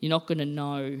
You're 0.00 0.10
not 0.10 0.26
going 0.26 0.36
to 0.36 0.44
know 0.44 1.00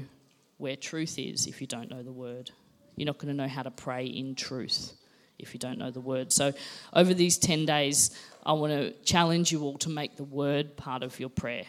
where 0.56 0.76
truth 0.76 1.18
is 1.18 1.46
if 1.46 1.60
you 1.60 1.66
don't 1.66 1.90
know 1.90 2.02
the 2.02 2.10
Word. 2.10 2.50
You're 2.96 3.04
not 3.04 3.18
going 3.18 3.36
to 3.36 3.42
know 3.42 3.48
how 3.48 3.62
to 3.62 3.70
pray 3.70 4.06
in 4.06 4.34
truth 4.34 4.94
if 5.42 5.52
you 5.52 5.60
don't 5.60 5.78
know 5.78 5.90
the 5.90 6.00
Word. 6.00 6.32
So, 6.32 6.52
over 6.94 7.12
these 7.12 7.36
10 7.36 7.66
days, 7.66 8.16
I 8.46 8.52
want 8.54 8.72
to 8.72 8.92
challenge 9.04 9.52
you 9.52 9.62
all 9.62 9.76
to 9.78 9.90
make 9.90 10.16
the 10.16 10.24
Word 10.24 10.76
part 10.76 11.02
of 11.02 11.20
your 11.20 11.28
prayer. 11.28 11.64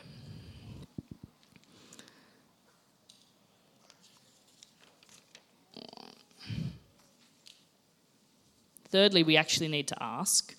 Thirdly, 8.93 9.23
we 9.23 9.37
actually 9.37 9.69
need 9.69 9.87
to 9.87 10.03
ask. 10.03 10.53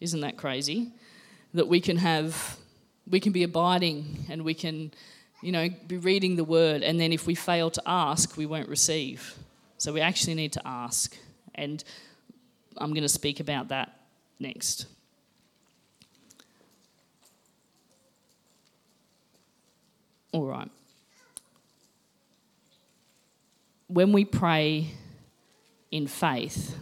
Isn't 0.00 0.20
that 0.20 0.38
crazy? 0.38 0.92
That 1.52 1.68
we 1.68 1.78
can 1.78 1.98
have, 1.98 2.56
we 3.06 3.20
can 3.20 3.32
be 3.32 3.42
abiding 3.42 4.24
and 4.30 4.46
we 4.46 4.54
can, 4.54 4.92
you 5.42 5.52
know, 5.52 5.68
be 5.86 5.98
reading 5.98 6.36
the 6.36 6.44
word, 6.44 6.82
and 6.82 6.98
then 6.98 7.12
if 7.12 7.26
we 7.26 7.34
fail 7.34 7.70
to 7.70 7.82
ask, 7.84 8.38
we 8.38 8.46
won't 8.46 8.70
receive. 8.70 9.34
So 9.76 9.92
we 9.92 10.00
actually 10.00 10.36
need 10.36 10.54
to 10.54 10.66
ask. 10.66 11.14
And 11.54 11.84
I'm 12.76 12.90
going 12.90 13.02
to 13.02 13.08
speak 13.08 13.40
about 13.40 13.68
that 13.68 14.00
next. 14.38 14.86
All 20.32 20.44
right. 20.44 20.70
When 23.88 24.12
we 24.12 24.24
pray 24.24 24.92
in 25.90 26.06
faith, 26.06 26.76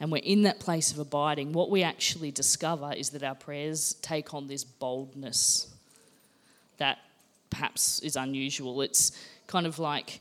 and 0.00 0.10
we're 0.10 0.18
in 0.18 0.42
that 0.42 0.60
place 0.60 0.90
of 0.92 0.98
abiding, 0.98 1.52
what 1.52 1.70
we 1.70 1.82
actually 1.82 2.30
discover 2.30 2.92
is 2.92 3.10
that 3.10 3.22
our 3.22 3.34
prayers 3.34 3.94
take 4.02 4.34
on 4.34 4.48
this 4.48 4.64
boldness 4.64 5.72
that 6.78 6.98
perhaps 7.50 8.00
is 8.00 8.16
unusual. 8.16 8.82
It's 8.82 9.12
kind 9.46 9.66
of 9.66 9.78
like, 9.78 10.20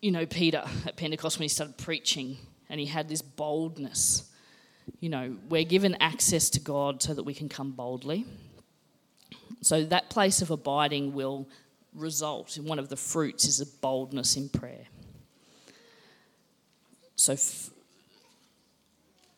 you 0.00 0.10
know, 0.10 0.26
Peter 0.26 0.62
at 0.86 0.96
Pentecost 0.96 1.38
when 1.38 1.44
he 1.44 1.48
started 1.48 1.78
preaching 1.78 2.36
and 2.72 2.80
he 2.80 2.86
had 2.86 3.06
this 3.06 3.20
boldness. 3.20 4.30
You 4.98 5.10
know, 5.10 5.36
we're 5.50 5.62
given 5.62 5.94
access 6.00 6.48
to 6.50 6.60
God 6.60 7.02
so 7.02 7.12
that 7.12 7.22
we 7.22 7.34
can 7.34 7.48
come 7.48 7.72
boldly. 7.72 8.24
So 9.60 9.84
that 9.84 10.08
place 10.08 10.40
of 10.40 10.50
abiding 10.50 11.12
will 11.12 11.46
result 11.94 12.56
in 12.56 12.64
one 12.64 12.78
of 12.78 12.88
the 12.88 12.96
fruits 12.96 13.46
is 13.46 13.60
a 13.60 13.66
boldness 13.66 14.38
in 14.38 14.48
prayer. 14.48 14.86
So 17.14 17.34
f- 17.34 17.70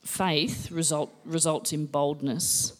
faith 0.05 0.71
result, 0.71 1.13
results 1.25 1.73
in 1.73 1.87
boldness 1.87 2.79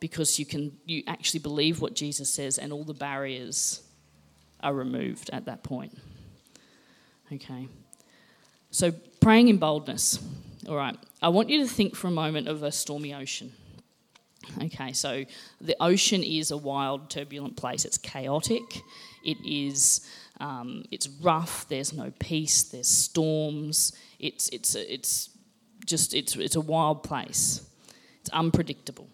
because 0.00 0.38
you 0.38 0.46
can 0.46 0.78
you 0.86 1.02
actually 1.06 1.40
believe 1.40 1.82
what 1.82 1.94
Jesus 1.94 2.32
says 2.32 2.56
and 2.56 2.72
all 2.72 2.84
the 2.84 2.94
barriers 2.94 3.82
are 4.60 4.72
removed 4.72 5.28
at 5.30 5.44
that 5.44 5.62
point. 5.62 5.96
Okay. 7.30 7.68
So 8.70 8.92
praying 9.20 9.48
in 9.48 9.58
boldness. 9.58 10.18
All 10.68 10.76
right. 10.76 10.96
I 11.20 11.28
want 11.28 11.48
you 11.48 11.60
to 11.62 11.68
think 11.68 11.96
for 11.96 12.08
a 12.08 12.12
moment 12.12 12.48
of 12.48 12.62
a 12.62 12.70
stormy 12.70 13.14
ocean. 13.14 13.52
Okay, 14.62 14.92
so 14.92 15.24
the 15.60 15.76
ocean 15.80 16.22
is 16.22 16.50
a 16.50 16.56
wild, 16.56 17.10
turbulent 17.10 17.56
place. 17.56 17.84
It's 17.84 17.98
chaotic. 17.98 18.82
It 19.24 19.36
is. 19.44 20.08
Um, 20.40 20.84
it's 20.90 21.08
rough. 21.08 21.68
There's 21.68 21.92
no 21.92 22.12
peace. 22.18 22.62
There's 22.62 22.88
storms. 22.88 23.92
It's 24.18 24.48
it's 24.50 24.74
it's 24.74 25.30
just 25.84 26.14
it's 26.14 26.36
it's 26.36 26.56
a 26.56 26.60
wild 26.60 27.02
place. 27.02 27.68
It's 28.20 28.30
unpredictable. 28.30 29.08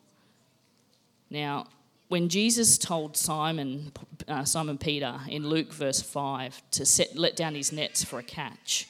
Now, 1.31 1.67
when 2.09 2.29
Jesus 2.29 2.79
told 2.79 3.17
Simon 3.17 3.93
uh, 4.29 4.45
Simon 4.45 4.79
Peter 4.79 5.19
in 5.29 5.49
Luke 5.49 5.73
verse 5.73 6.01
five 6.01 6.63
to 6.73 6.87
set 6.87 7.17
let 7.17 7.35
down 7.35 7.55
his 7.55 7.73
nets 7.73 8.05
for 8.05 8.19
a 8.19 8.23
catch, 8.23 8.87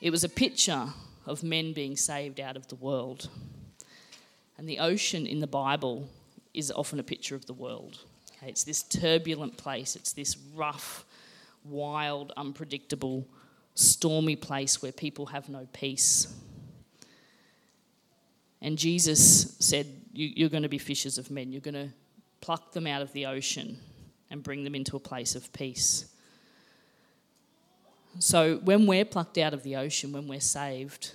it 0.00 0.10
was 0.10 0.24
a 0.24 0.28
picture 0.28 0.86
of 1.26 1.42
men 1.42 1.72
being 1.72 1.96
saved 1.96 2.40
out 2.40 2.56
of 2.56 2.68
the 2.68 2.74
world. 2.76 3.28
And 4.56 4.68
the 4.68 4.78
ocean 4.78 5.26
in 5.26 5.40
the 5.40 5.46
Bible 5.46 6.08
is 6.54 6.70
often 6.70 6.98
a 6.98 7.02
picture 7.02 7.34
of 7.34 7.46
the 7.46 7.52
world. 7.52 7.98
Okay, 8.36 8.48
it's 8.48 8.64
this 8.64 8.82
turbulent 8.82 9.56
place, 9.56 9.96
it's 9.96 10.12
this 10.12 10.36
rough, 10.54 11.04
wild, 11.64 12.32
unpredictable, 12.36 13.26
stormy 13.74 14.36
place 14.36 14.82
where 14.82 14.92
people 14.92 15.26
have 15.26 15.48
no 15.48 15.66
peace. 15.72 16.34
And 18.62 18.76
Jesus 18.76 19.56
said, 19.58 19.86
you, 20.12 20.46
are 20.46 20.50
going 20.50 20.62
to 20.62 20.68
be 20.68 20.78
fishers 20.78 21.16
of 21.18 21.30
men. 21.30 21.52
You're 21.52 21.60
going 21.60 21.74
to 21.74 21.88
pluck 22.40 22.72
them 22.72 22.86
out 22.86 23.02
of 23.02 23.12
the 23.12 23.26
ocean 23.26 23.78
and 24.30 24.42
bring 24.42 24.64
them 24.64 24.74
into 24.74 24.96
a 24.96 25.00
place 25.00 25.34
of 25.34 25.52
peace. 25.52 26.06
So, 28.18 28.56
when 28.58 28.86
we're 28.86 29.04
plucked 29.04 29.38
out 29.38 29.54
of 29.54 29.62
the 29.62 29.76
ocean, 29.76 30.12
when 30.12 30.26
we're 30.26 30.40
saved, 30.40 31.12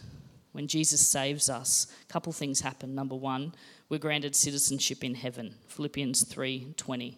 when 0.54 0.68
Jesus 0.68 1.06
saves 1.06 1.50
us, 1.50 1.88
a 2.02 2.12
couple 2.14 2.32
things 2.32 2.62
happen. 2.62 2.96
Number 2.96 3.16
one, 3.16 3.54
we're 3.90 4.00
granted 4.00 4.36
citizenship 4.36 5.04
in 5.04 5.16
heaven. 5.16 5.56
Philippians 5.68 6.24
3:20. 6.24 7.18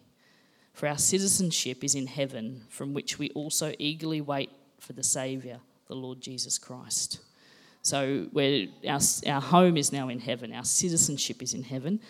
For 0.72 0.88
our 0.88 0.98
citizenship 0.98 1.82
is 1.82 1.94
in 1.94 2.06
heaven, 2.06 2.66
from 2.68 2.94
which 2.94 3.18
we 3.18 3.30
also 3.30 3.74
eagerly 3.78 4.20
wait 4.20 4.50
for 4.78 4.92
the 4.92 5.02
Saviour, 5.02 5.60
the 5.86 5.94
Lord 5.94 6.20
Jesus 6.20 6.58
Christ. 6.58 7.20
So 7.82 8.28
our, 8.86 9.00
our 9.26 9.40
home 9.40 9.76
is 9.76 9.92
now 9.92 10.08
in 10.08 10.20
heaven, 10.20 10.52
our 10.52 10.64
citizenship 10.64 11.42
is 11.42 11.54
in 11.54 11.62
heaven. 11.62 12.00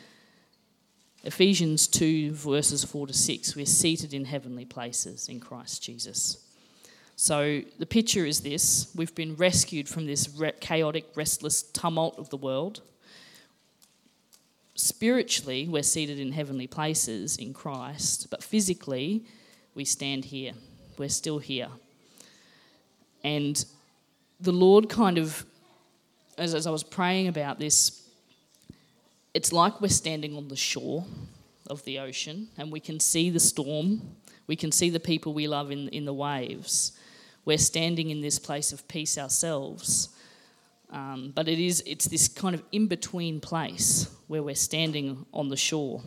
Ephesians 1.24 1.86
2, 1.88 2.32
verses 2.32 2.84
4 2.84 3.08
to 3.08 3.12
6, 3.12 3.56
we're 3.56 3.66
seated 3.66 4.14
in 4.14 4.24
heavenly 4.24 4.64
places 4.64 5.28
in 5.28 5.40
Christ 5.40 5.82
Jesus. 5.82 6.47
So 7.20 7.62
the 7.80 7.84
picture 7.84 8.24
is 8.24 8.42
this 8.42 8.92
we've 8.94 9.14
been 9.14 9.34
rescued 9.34 9.88
from 9.88 10.06
this 10.06 10.28
chaotic, 10.60 11.04
restless 11.16 11.64
tumult 11.64 12.16
of 12.16 12.30
the 12.30 12.36
world. 12.36 12.80
Spiritually, 14.76 15.66
we're 15.68 15.82
seated 15.82 16.20
in 16.20 16.30
heavenly 16.30 16.68
places 16.68 17.36
in 17.36 17.52
Christ, 17.52 18.28
but 18.30 18.44
physically, 18.44 19.24
we 19.74 19.84
stand 19.84 20.26
here. 20.26 20.52
We're 20.96 21.08
still 21.08 21.40
here. 21.40 21.66
And 23.24 23.64
the 24.38 24.52
Lord 24.52 24.88
kind 24.88 25.18
of, 25.18 25.44
as, 26.38 26.54
as 26.54 26.68
I 26.68 26.70
was 26.70 26.84
praying 26.84 27.26
about 27.26 27.58
this, 27.58 28.08
it's 29.34 29.52
like 29.52 29.80
we're 29.80 29.88
standing 29.88 30.36
on 30.36 30.46
the 30.46 30.56
shore 30.56 31.04
of 31.66 31.84
the 31.84 31.98
ocean 31.98 32.46
and 32.56 32.70
we 32.70 32.78
can 32.78 33.00
see 33.00 33.28
the 33.28 33.40
storm, 33.40 34.02
we 34.46 34.54
can 34.54 34.70
see 34.70 34.88
the 34.88 35.00
people 35.00 35.34
we 35.34 35.48
love 35.48 35.72
in, 35.72 35.88
in 35.88 36.04
the 36.04 36.14
waves 36.14 36.92
we're 37.48 37.56
standing 37.56 38.10
in 38.10 38.20
this 38.20 38.38
place 38.38 38.72
of 38.72 38.86
peace 38.88 39.16
ourselves. 39.16 40.10
Um, 40.90 41.32
but 41.34 41.48
it 41.48 41.58
is 41.58 41.82
it's 41.86 42.04
this 42.04 42.28
kind 42.28 42.54
of 42.54 42.62
in 42.72 42.88
between 42.88 43.40
place 43.40 44.14
where 44.26 44.42
we're 44.42 44.54
standing 44.54 45.24
on 45.32 45.48
the 45.48 45.56
shore. 45.56 46.02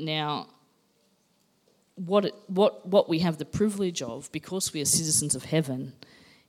Now, 0.00 0.48
what, 1.94 2.24
it, 2.24 2.34
what, 2.48 2.84
what 2.84 3.08
we 3.08 3.20
have 3.20 3.38
the 3.38 3.44
privilege 3.44 4.02
of, 4.02 4.28
because 4.32 4.72
we 4.72 4.82
are 4.82 4.84
citizens 4.84 5.36
of 5.36 5.44
heaven, 5.44 5.92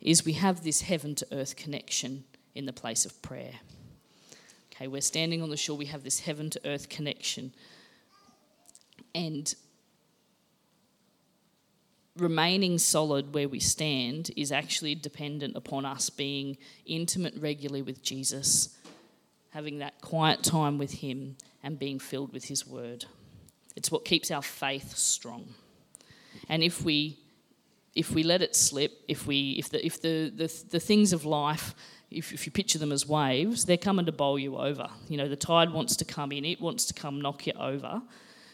is 0.02 0.26
we 0.26 0.34
have 0.34 0.64
this 0.64 0.82
heaven 0.82 1.14
to 1.14 1.28
earth 1.32 1.56
connection 1.56 2.24
in 2.56 2.66
the 2.66 2.74
place 2.74 3.06
of 3.06 3.22
prayer. 3.22 3.54
Okay, 4.74 4.88
we're 4.88 5.02
standing 5.02 5.44
on 5.44 5.52
the 5.52 5.56
shore, 5.56 5.78
we 5.78 5.86
have 5.86 6.04
this 6.04 6.22
heaven 6.22 6.50
to 6.50 6.62
earth 6.66 6.90
connection. 6.90 7.54
And 9.14 9.54
remaining 12.20 12.78
solid 12.78 13.34
where 13.34 13.48
we 13.48 13.60
stand 13.60 14.32
is 14.36 14.52
actually 14.52 14.96
dependent 14.96 15.56
upon 15.56 15.86
us 15.86 16.10
being 16.10 16.58
intimate 16.86 17.34
regularly 17.38 17.82
with 17.82 18.02
Jesus, 18.02 18.76
having 19.52 19.80
that 19.80 20.02
quiet 20.02 20.44
time 20.44 20.78
with 20.78 20.94
Him, 20.94 21.38
and 21.64 21.80
being 21.80 22.00
filled 22.00 22.34
with 22.34 22.46
His 22.46 22.68
Word. 22.68 23.06
It's 23.76 23.92
what 23.92 24.06
keeps 24.06 24.32
our 24.32 24.42
faith 24.42 24.96
strong. 24.96 25.54
And 26.50 26.64
if 26.64 26.84
we 26.84 27.20
if 27.96 28.12
we 28.12 28.22
let 28.22 28.44
it 28.44 28.56
slip, 28.56 28.92
if 29.08 29.26
we 29.26 29.52
if 29.58 29.70
the 29.70 29.86
if 29.86 30.02
the 30.02 30.32
the, 30.36 30.64
the 30.70 30.80
things 30.80 31.14
of 31.14 31.26
life 31.26 31.74
if, 32.10 32.32
if 32.32 32.46
you 32.46 32.52
picture 32.52 32.80
them 32.80 32.92
as 32.92 33.08
waves, 33.08 33.66
they're 33.66 33.78
coming 33.78 34.06
to 34.06 34.12
bowl 34.12 34.40
you 34.40 34.58
over. 34.58 34.88
You 35.10 35.18
know, 35.18 35.28
the 35.28 35.36
tide 35.36 35.72
wants 35.72 35.96
to 35.98 36.06
come 36.06 36.32
in, 36.32 36.46
it 36.46 36.62
wants 36.62 36.86
to 36.86 36.94
come 36.94 37.22
knock 37.22 37.48
you 37.48 37.54
over. 37.60 38.02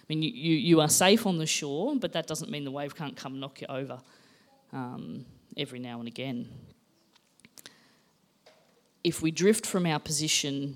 I 0.03 0.05
mean, 0.09 0.21
you, 0.21 0.29
you, 0.53 0.81
are 0.81 0.89
safe 0.89 1.25
on 1.25 1.37
the 1.37 1.45
shore, 1.45 1.95
but 1.95 2.11
that 2.11 2.27
doesn't 2.27 2.51
mean 2.51 2.65
the 2.65 2.71
wave 2.71 2.93
can't 2.93 3.15
come 3.15 3.39
knock 3.39 3.61
you 3.61 3.67
over 3.69 4.01
um, 4.73 5.25
every 5.55 5.79
now 5.79 5.99
and 5.99 6.07
again. 6.09 6.49
If 9.01 9.21
we 9.21 9.31
drift 9.31 9.65
from 9.65 9.85
our 9.85 9.99
position 9.99 10.75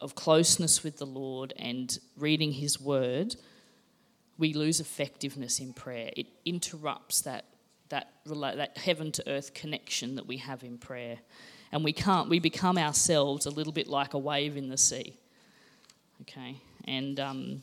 of 0.00 0.16
closeness 0.16 0.82
with 0.82 0.96
the 0.96 1.06
Lord 1.06 1.52
and 1.56 1.96
reading 2.16 2.52
His 2.52 2.80
Word, 2.80 3.36
we 4.38 4.54
lose 4.54 4.80
effectiveness 4.80 5.60
in 5.60 5.72
prayer. 5.72 6.10
It 6.16 6.26
interrupts 6.44 7.20
that, 7.20 7.44
that, 7.90 8.08
that 8.26 8.76
heaven 8.76 9.12
to 9.12 9.28
earth 9.30 9.54
connection 9.54 10.16
that 10.16 10.26
we 10.26 10.38
have 10.38 10.64
in 10.64 10.78
prayer. 10.78 11.18
And 11.70 11.84
we 11.84 11.92
can't, 11.92 12.28
we 12.28 12.40
become 12.40 12.76
ourselves 12.76 13.46
a 13.46 13.50
little 13.50 13.72
bit 13.72 13.86
like 13.86 14.14
a 14.14 14.18
wave 14.18 14.56
in 14.56 14.68
the 14.68 14.76
sea. 14.76 15.16
Okay? 16.22 16.56
And 16.86 17.20
um, 17.20 17.62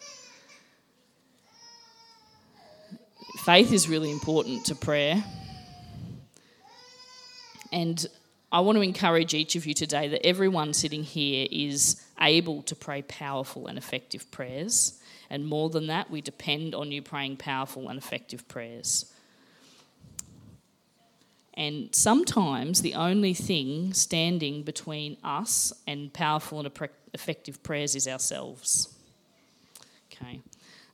Faith 3.41 3.73
is 3.73 3.89
really 3.89 4.11
important 4.11 4.65
to 4.65 4.75
prayer. 4.75 5.23
And 7.71 8.05
I 8.51 8.59
want 8.59 8.75
to 8.75 8.83
encourage 8.83 9.33
each 9.33 9.55
of 9.55 9.65
you 9.65 9.73
today 9.73 10.09
that 10.09 10.23
everyone 10.23 10.73
sitting 10.73 11.03
here 11.03 11.47
is 11.49 12.05
able 12.19 12.61
to 12.63 12.75
pray 12.75 13.01
powerful 13.01 13.65
and 13.65 13.79
effective 13.79 14.29
prayers. 14.29 14.99
And 15.31 15.47
more 15.47 15.71
than 15.71 15.87
that, 15.87 16.11
we 16.11 16.21
depend 16.21 16.75
on 16.75 16.91
you 16.91 17.01
praying 17.01 17.37
powerful 17.37 17.89
and 17.89 17.97
effective 17.97 18.47
prayers. 18.47 19.11
And 21.55 21.95
sometimes 21.95 22.83
the 22.83 22.93
only 22.93 23.33
thing 23.33 23.93
standing 23.93 24.61
between 24.61 25.17
us 25.23 25.73
and 25.87 26.13
powerful 26.13 26.59
and 26.59 26.71
effective 27.13 27.63
prayers 27.63 27.95
is 27.95 28.07
ourselves. 28.07 28.93
Okay. 30.13 30.41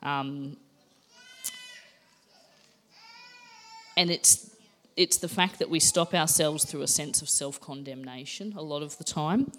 Um, 0.02 0.56
and 3.98 4.10
it's 4.10 4.56
it's 4.96 5.18
the 5.18 5.28
fact 5.28 5.60
that 5.60 5.70
we 5.70 5.80
stop 5.80 6.14
ourselves 6.14 6.66
through 6.66 6.82
a 6.82 6.88
sense 6.88 7.22
of 7.22 7.30
self 7.30 7.60
condemnation 7.60 8.54
a 8.56 8.62
lot 8.62 8.82
of 8.82 8.98
the 8.98 9.04
time. 9.04 9.52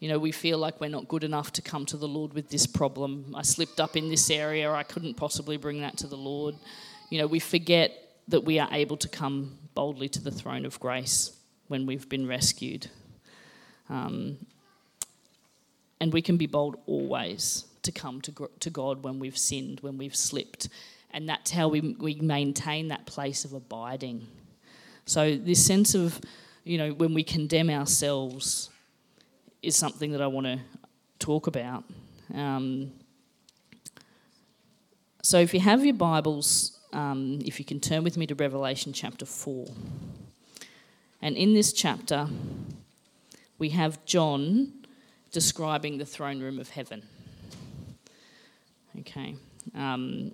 You 0.00 0.08
know, 0.08 0.18
we 0.18 0.32
feel 0.32 0.58
like 0.58 0.80
we're 0.80 0.90
not 0.90 1.08
good 1.08 1.24
enough 1.24 1.52
to 1.52 1.62
come 1.62 1.86
to 1.86 1.96
the 1.96 2.08
Lord 2.08 2.34
with 2.34 2.50
this 2.50 2.66
problem. 2.66 3.34
I 3.34 3.40
slipped 3.42 3.80
up 3.80 3.96
in 3.96 4.10
this 4.10 4.28
area, 4.28 4.70
I 4.70 4.82
couldn't 4.82 5.14
possibly 5.14 5.56
bring 5.56 5.80
that 5.80 5.96
to 5.98 6.06
the 6.06 6.16
Lord. 6.16 6.56
You 7.08 7.18
know, 7.18 7.26
we 7.26 7.38
forget 7.38 7.92
that 8.28 8.44
we 8.44 8.58
are 8.58 8.68
able 8.72 8.98
to 8.98 9.08
come 9.08 9.58
boldly 9.74 10.08
to 10.10 10.22
the 10.22 10.30
throne 10.30 10.66
of 10.66 10.78
grace 10.80 11.32
when 11.68 11.86
we've 11.86 12.08
been 12.08 12.26
rescued. 12.26 12.88
Um, 13.88 14.38
and 16.00 16.12
we 16.12 16.20
can 16.20 16.36
be 16.36 16.46
bold 16.46 16.76
always 16.86 17.64
to 17.82 17.92
come 17.92 18.20
to, 18.22 18.50
to 18.60 18.70
God 18.70 19.04
when 19.04 19.18
we've 19.18 19.38
sinned, 19.38 19.80
when 19.80 19.96
we've 19.96 20.16
slipped. 20.16 20.68
And 21.14 21.28
that's 21.28 21.52
how 21.52 21.68
we, 21.68 21.80
we 22.00 22.16
maintain 22.16 22.88
that 22.88 23.06
place 23.06 23.44
of 23.44 23.52
abiding. 23.52 24.26
So, 25.06 25.36
this 25.36 25.64
sense 25.64 25.94
of, 25.94 26.20
you 26.64 26.76
know, 26.76 26.90
when 26.90 27.14
we 27.14 27.22
condemn 27.22 27.70
ourselves 27.70 28.68
is 29.62 29.76
something 29.76 30.10
that 30.10 30.20
I 30.20 30.26
want 30.26 30.46
to 30.46 30.58
talk 31.20 31.46
about. 31.46 31.84
Um, 32.34 32.90
so, 35.22 35.38
if 35.38 35.54
you 35.54 35.60
have 35.60 35.84
your 35.84 35.94
Bibles, 35.94 36.80
um, 36.92 37.38
if 37.44 37.60
you 37.60 37.64
can 37.64 37.78
turn 37.78 38.02
with 38.02 38.16
me 38.16 38.26
to 38.26 38.34
Revelation 38.34 38.92
chapter 38.92 39.24
4. 39.24 39.68
And 41.22 41.36
in 41.36 41.54
this 41.54 41.72
chapter, 41.72 42.26
we 43.58 43.68
have 43.68 44.04
John 44.04 44.72
describing 45.30 45.98
the 45.98 46.04
throne 46.04 46.40
room 46.40 46.58
of 46.58 46.70
heaven. 46.70 47.04
Okay. 48.98 49.36
Um, 49.76 50.32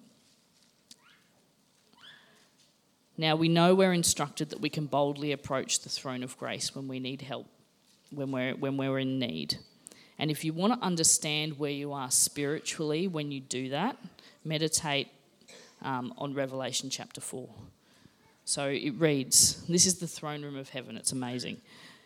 now 3.21 3.37
we 3.37 3.49
know 3.49 3.75
we're 3.75 3.93
instructed 3.93 4.50
that 4.50 4.61
we 4.61 4.71
can 4.71 4.87
boldly 4.87 5.33
approach 5.33 5.81
the 5.81 5.89
throne 5.89 6.23
of 6.23 6.39
grace 6.39 6.75
when 6.75 6.89
we 6.89 6.99
need 6.99 7.23
help, 7.23 7.47
when 8.11 8.33
we're, 8.33 8.55
when 8.55 8.77
we're 8.77 8.99
in 8.99 9.19
need. 9.19 9.59
And 10.19 10.31
if 10.31 10.45
you 10.45 10.53
want 10.53 10.75
to 10.75 10.85
understand 10.85 11.59
where 11.59 11.71
you 11.71 11.93
are 11.93 12.11
spiritually 12.11 13.09
when 13.09 13.31
you 13.31 13.41
do 13.41 13.71
that, 13.71 13.97
meditate 14.45 15.09
um, 15.83 16.12
on 16.19 16.35
Revelation 16.35 16.91
chapter 16.91 17.21
4. 17.21 17.49
So 18.45 18.69
it 18.69 18.95
reads 18.99 19.65
This 19.67 19.87
is 19.87 19.99
the 19.99 20.07
throne 20.07 20.43
room 20.43 20.57
of 20.57 20.71
heaven. 20.71 20.97
It's 20.97 21.12
amazing. 21.12 21.59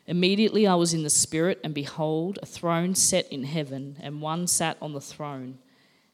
Immediately 0.06 0.66
I 0.66 0.74
was 0.74 0.92
in 0.92 1.02
the 1.02 1.10
Spirit, 1.10 1.60
and 1.64 1.72
behold, 1.72 2.38
a 2.42 2.46
throne 2.46 2.94
set 2.94 3.26
in 3.32 3.44
heaven, 3.44 3.96
and 4.00 4.20
one 4.20 4.46
sat 4.46 4.76
on 4.82 4.92
the 4.92 5.00
throne. 5.00 5.58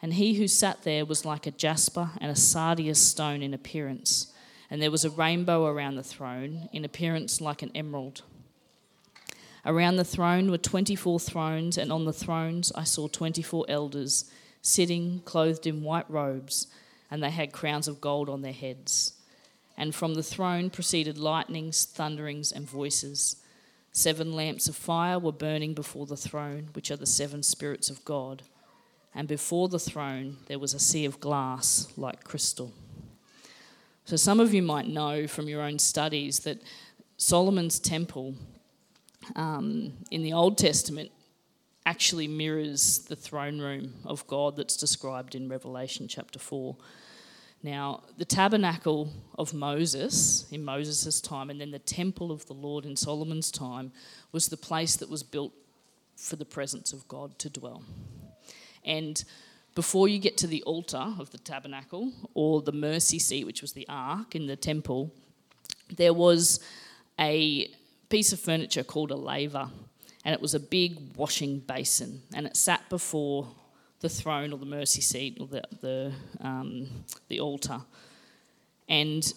And 0.00 0.14
he 0.14 0.34
who 0.34 0.46
sat 0.46 0.84
there 0.84 1.04
was 1.04 1.24
like 1.24 1.46
a 1.46 1.50
jasper 1.50 2.10
and 2.20 2.30
a 2.30 2.36
sardius 2.36 3.02
stone 3.02 3.42
in 3.42 3.52
appearance. 3.52 4.32
And 4.70 4.80
there 4.80 4.90
was 4.90 5.04
a 5.04 5.10
rainbow 5.10 5.66
around 5.66 5.96
the 5.96 6.02
throne, 6.02 6.68
in 6.72 6.84
appearance 6.84 7.40
like 7.40 7.62
an 7.62 7.72
emerald. 7.74 8.22
Around 9.66 9.96
the 9.96 10.04
throne 10.04 10.50
were 10.50 10.58
24 10.58 11.20
thrones, 11.20 11.76
and 11.76 11.92
on 11.92 12.04
the 12.04 12.12
thrones 12.12 12.72
I 12.74 12.84
saw 12.84 13.08
24 13.08 13.66
elders 13.68 14.30
sitting, 14.62 15.20
clothed 15.24 15.66
in 15.66 15.82
white 15.82 16.08
robes, 16.08 16.66
and 17.10 17.22
they 17.22 17.30
had 17.30 17.52
crowns 17.52 17.88
of 17.88 18.00
gold 18.00 18.28
on 18.28 18.42
their 18.42 18.52
heads. 18.52 19.14
And 19.76 19.94
from 19.94 20.14
the 20.14 20.22
throne 20.22 20.70
proceeded 20.70 21.18
lightnings, 21.18 21.84
thunderings, 21.84 22.52
and 22.52 22.68
voices. 22.68 23.36
Seven 23.92 24.32
lamps 24.32 24.68
of 24.68 24.76
fire 24.76 25.18
were 25.18 25.32
burning 25.32 25.74
before 25.74 26.06
the 26.06 26.16
throne, 26.16 26.68
which 26.74 26.90
are 26.90 26.96
the 26.96 27.06
seven 27.06 27.42
spirits 27.42 27.90
of 27.90 28.04
God. 28.04 28.42
And 29.14 29.26
before 29.26 29.68
the 29.68 29.78
throne 29.80 30.36
there 30.46 30.58
was 30.58 30.74
a 30.74 30.78
sea 30.78 31.04
of 31.04 31.18
glass 31.18 31.88
like 31.96 32.22
crystal. 32.22 32.72
So, 34.10 34.16
some 34.16 34.40
of 34.40 34.52
you 34.52 34.60
might 34.60 34.88
know 34.88 35.28
from 35.28 35.48
your 35.48 35.62
own 35.62 35.78
studies 35.78 36.40
that 36.40 36.60
Solomon's 37.16 37.78
temple 37.78 38.34
um, 39.36 39.92
in 40.10 40.24
the 40.24 40.32
Old 40.32 40.58
Testament 40.58 41.12
actually 41.86 42.26
mirrors 42.26 43.04
the 43.08 43.14
throne 43.14 43.60
room 43.60 43.94
of 44.04 44.26
God 44.26 44.56
that's 44.56 44.76
described 44.76 45.36
in 45.36 45.48
Revelation 45.48 46.08
chapter 46.08 46.40
4. 46.40 46.76
Now, 47.62 48.02
the 48.18 48.24
tabernacle 48.24 49.12
of 49.38 49.54
Moses 49.54 50.44
in 50.50 50.64
Moses' 50.64 51.20
time, 51.20 51.48
and 51.48 51.60
then 51.60 51.70
the 51.70 51.78
temple 51.78 52.32
of 52.32 52.44
the 52.46 52.52
Lord 52.52 52.84
in 52.84 52.96
Solomon's 52.96 53.52
time, 53.52 53.92
was 54.32 54.48
the 54.48 54.56
place 54.56 54.96
that 54.96 55.08
was 55.08 55.22
built 55.22 55.52
for 56.16 56.34
the 56.34 56.44
presence 56.44 56.92
of 56.92 57.06
God 57.06 57.38
to 57.38 57.48
dwell. 57.48 57.84
And 58.84 59.22
before 59.74 60.08
you 60.08 60.18
get 60.18 60.36
to 60.38 60.46
the 60.46 60.62
altar 60.64 61.14
of 61.18 61.30
the 61.30 61.38
tabernacle 61.38 62.12
or 62.34 62.62
the 62.62 62.72
mercy 62.72 63.18
seat, 63.18 63.44
which 63.44 63.62
was 63.62 63.72
the 63.72 63.86
ark 63.88 64.34
in 64.34 64.46
the 64.46 64.56
temple, 64.56 65.12
there 65.96 66.14
was 66.14 66.60
a 67.18 67.70
piece 68.08 68.32
of 68.32 68.40
furniture 68.40 68.82
called 68.82 69.10
a 69.10 69.16
laver, 69.16 69.70
and 70.24 70.34
it 70.34 70.40
was 70.40 70.54
a 70.54 70.60
big 70.60 71.16
washing 71.16 71.60
basin, 71.60 72.22
and 72.34 72.46
it 72.46 72.56
sat 72.56 72.88
before 72.88 73.48
the 74.00 74.08
throne 74.08 74.52
or 74.52 74.58
the 74.58 74.66
mercy 74.66 75.00
seat 75.00 75.36
or 75.40 75.46
the, 75.46 75.62
the, 75.80 76.12
um, 76.40 76.88
the 77.28 77.38
altar. 77.38 77.80
And 78.88 79.32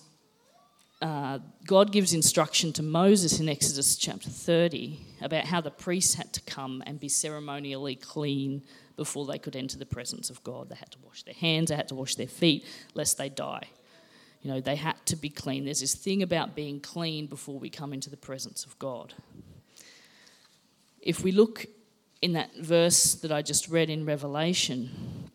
uh, 1.02 1.40
God 1.66 1.92
gives 1.92 2.14
instruction 2.14 2.72
to 2.74 2.82
Moses 2.82 3.40
in 3.40 3.50
Exodus 3.50 3.98
chapter 3.98 4.30
30 4.30 4.98
about 5.22 5.46
how 5.46 5.60
the 5.60 5.70
priests 5.70 6.16
had 6.16 6.32
to 6.34 6.42
come 6.42 6.82
and 6.86 7.00
be 7.00 7.10
ceremonially 7.10 7.96
clean 7.96 8.64
before 8.96 9.26
they 9.26 9.38
could 9.38 9.56
enter 9.56 9.78
the 9.78 9.86
presence 9.86 10.30
of 10.30 10.44
God. 10.44 10.70
They 10.70 10.76
had 10.76 10.92
to 10.92 11.00
wash 11.04 11.24
their 11.24 11.34
hands, 11.34 11.70
they 11.70 11.76
had 11.76 11.88
to 11.90 11.96
wash 11.96 12.16
their 12.16 12.28
feet, 12.28 12.66
lest 12.94 13.18
they 13.18 13.30
die. 13.30 13.68
You 14.42 14.52
know, 14.52 14.60
they 14.60 14.76
had 14.76 14.98
to 15.06 15.16
be 15.16 15.30
clean. 15.30 15.66
There's 15.66 15.80
this 15.80 15.96
thing 15.96 16.22
about 16.22 16.54
being 16.54 16.82
clean 16.82 17.28
before 17.28 17.58
we 17.58 17.70
come 17.70 17.94
into 17.94 18.10
the 18.10 18.18
presence 18.18 18.66
of 18.66 18.78
God. 18.78 19.14
If 21.02 21.24
we 21.24 21.32
look 21.32 21.66
in 22.22 22.34
that 22.34 22.54
verse 22.56 23.16
that 23.16 23.32
I 23.32 23.42
just 23.42 23.70
read 23.70 23.90
in 23.90 24.06
Revelation, 24.06 25.30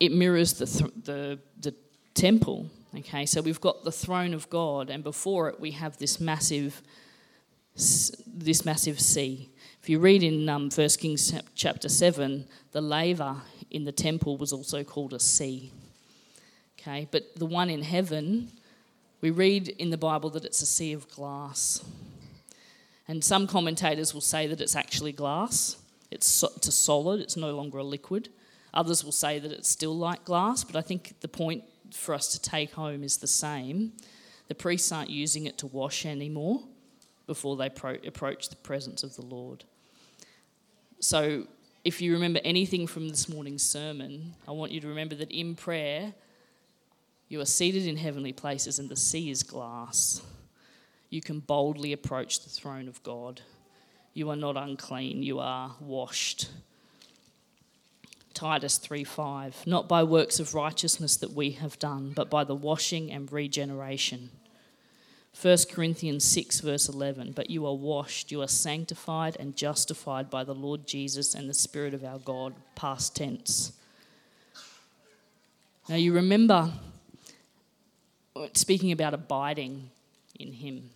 it 0.00 0.12
mirrors 0.12 0.54
the, 0.54 0.66
th- 0.66 0.92
the, 1.04 1.38
the 1.60 1.74
temple. 2.14 2.70
Okay, 2.96 3.26
so 3.26 3.40
we've 3.40 3.60
got 3.60 3.84
the 3.84 3.92
throne 3.92 4.32
of 4.32 4.48
God, 4.48 4.90
and 4.90 5.04
before 5.04 5.48
it 5.48 5.60
we 5.60 5.72
have 5.72 5.98
this 5.98 6.20
massive, 6.20 6.82
this 7.78 8.64
massive 8.64 9.00
sea. 9.00 9.50
If 9.80 9.88
you 9.88 10.00
read 10.00 10.22
in 10.22 10.48
um, 10.48 10.68
1 10.68 10.88
Kings 10.98 11.32
chapter 11.54 11.88
7, 11.88 12.44
the 12.72 12.80
laver 12.80 13.36
in 13.70 13.84
the 13.84 13.92
temple 13.92 14.36
was 14.36 14.52
also 14.52 14.82
called 14.82 15.12
a 15.12 15.20
sea. 15.20 15.70
Okay, 16.78 17.08
but 17.10 17.36
the 17.36 17.46
one 17.46 17.70
in 17.70 17.82
heaven, 17.82 18.50
we 19.20 19.30
read 19.30 19.68
in 19.68 19.90
the 19.90 19.96
Bible 19.96 20.28
that 20.30 20.44
it's 20.44 20.60
a 20.60 20.66
sea 20.66 20.92
of 20.92 21.08
glass. 21.10 21.84
And 23.06 23.22
some 23.22 23.46
commentators 23.46 24.12
will 24.12 24.20
say 24.20 24.48
that 24.48 24.60
it's 24.60 24.76
actually 24.76 25.12
glass. 25.12 25.76
It's, 26.10 26.42
it's 26.42 26.68
a 26.68 26.72
solid, 26.72 27.20
it's 27.20 27.36
no 27.36 27.54
longer 27.54 27.78
a 27.78 27.84
liquid. 27.84 28.28
Others 28.74 29.04
will 29.04 29.12
say 29.12 29.38
that 29.38 29.52
it's 29.52 29.68
still 29.68 29.96
like 29.96 30.24
glass, 30.24 30.64
but 30.64 30.76
I 30.76 30.82
think 30.82 31.20
the 31.20 31.28
point 31.28 31.62
for 31.92 32.14
us 32.14 32.28
to 32.32 32.42
take 32.42 32.72
home 32.72 33.04
is 33.04 33.18
the 33.18 33.26
same. 33.26 33.92
The 34.48 34.54
priests 34.54 34.90
aren't 34.90 35.10
using 35.10 35.46
it 35.46 35.58
to 35.58 35.66
wash 35.66 36.04
anymore 36.04 36.62
before 37.28 37.56
they 37.56 37.68
pro- 37.68 37.98
approach 38.04 38.48
the 38.48 38.56
presence 38.56 39.04
of 39.04 39.14
the 39.14 39.24
Lord. 39.24 39.62
So, 40.98 41.46
if 41.84 42.02
you 42.02 42.12
remember 42.12 42.40
anything 42.42 42.88
from 42.88 43.08
this 43.08 43.28
morning's 43.28 43.62
sermon, 43.62 44.34
I 44.48 44.50
want 44.50 44.72
you 44.72 44.80
to 44.80 44.88
remember 44.88 45.14
that 45.14 45.30
in 45.30 45.54
prayer, 45.54 46.12
you 47.28 47.40
are 47.40 47.46
seated 47.46 47.86
in 47.86 47.96
heavenly 47.96 48.32
places 48.32 48.80
and 48.80 48.88
the 48.88 48.96
sea 48.96 49.30
is 49.30 49.44
glass 49.44 50.22
you 51.10 51.20
can 51.20 51.40
boldly 51.40 51.92
approach 51.92 52.40
the 52.40 52.50
throne 52.50 52.88
of 52.88 53.02
God. 53.02 53.40
You 54.12 54.30
are 54.30 54.36
not 54.36 54.56
unclean, 54.56 55.22
you 55.22 55.38
are 55.38 55.76
washed. 55.80 56.50
Titus 58.34 58.78
3:5 58.78 59.66
Not 59.66 59.88
by 59.88 60.02
works 60.02 60.38
of 60.38 60.54
righteousness 60.54 61.16
that 61.16 61.32
we 61.32 61.52
have 61.52 61.78
done, 61.78 62.12
but 62.14 62.30
by 62.30 62.44
the 62.44 62.54
washing 62.54 63.10
and 63.10 63.30
regeneration. 63.32 64.30
1 65.40 65.58
Corinthians 65.70 66.24
6, 66.24 66.60
verse 66.60 66.88
11 66.88 67.32
But 67.32 67.50
you 67.50 67.66
are 67.66 67.74
washed, 67.74 68.32
you 68.32 68.42
are 68.42 68.48
sanctified 68.48 69.36
and 69.38 69.56
justified 69.56 70.30
by 70.30 70.44
the 70.44 70.54
Lord 70.54 70.86
Jesus 70.86 71.34
and 71.34 71.48
the 71.48 71.54
Spirit 71.54 71.94
of 71.94 72.04
our 72.04 72.18
God, 72.18 72.54
past 72.74 73.14
tense. 73.14 73.72
Now 75.88 75.96
you 75.96 76.12
remember, 76.12 76.72
speaking 78.54 78.92
about 78.92 79.14
abiding 79.14 79.90
in 80.38 80.52
Him 80.52 80.90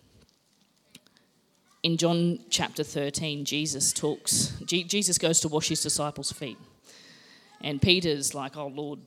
in 1.83 1.97
John 1.97 2.39
chapter 2.49 2.83
13, 2.83 3.43
Jesus 3.43 3.91
talks, 3.91 4.53
Jesus 4.65 5.17
goes 5.17 5.41
to 5.41 5.49
wash 5.49 5.67
his 5.67 5.83
disciples' 5.83 6.31
feet. 6.31 6.57
And 7.61 7.81
Peter's 7.81 8.33
like, 8.33 8.55
Oh 8.57 8.67
Lord, 8.67 8.99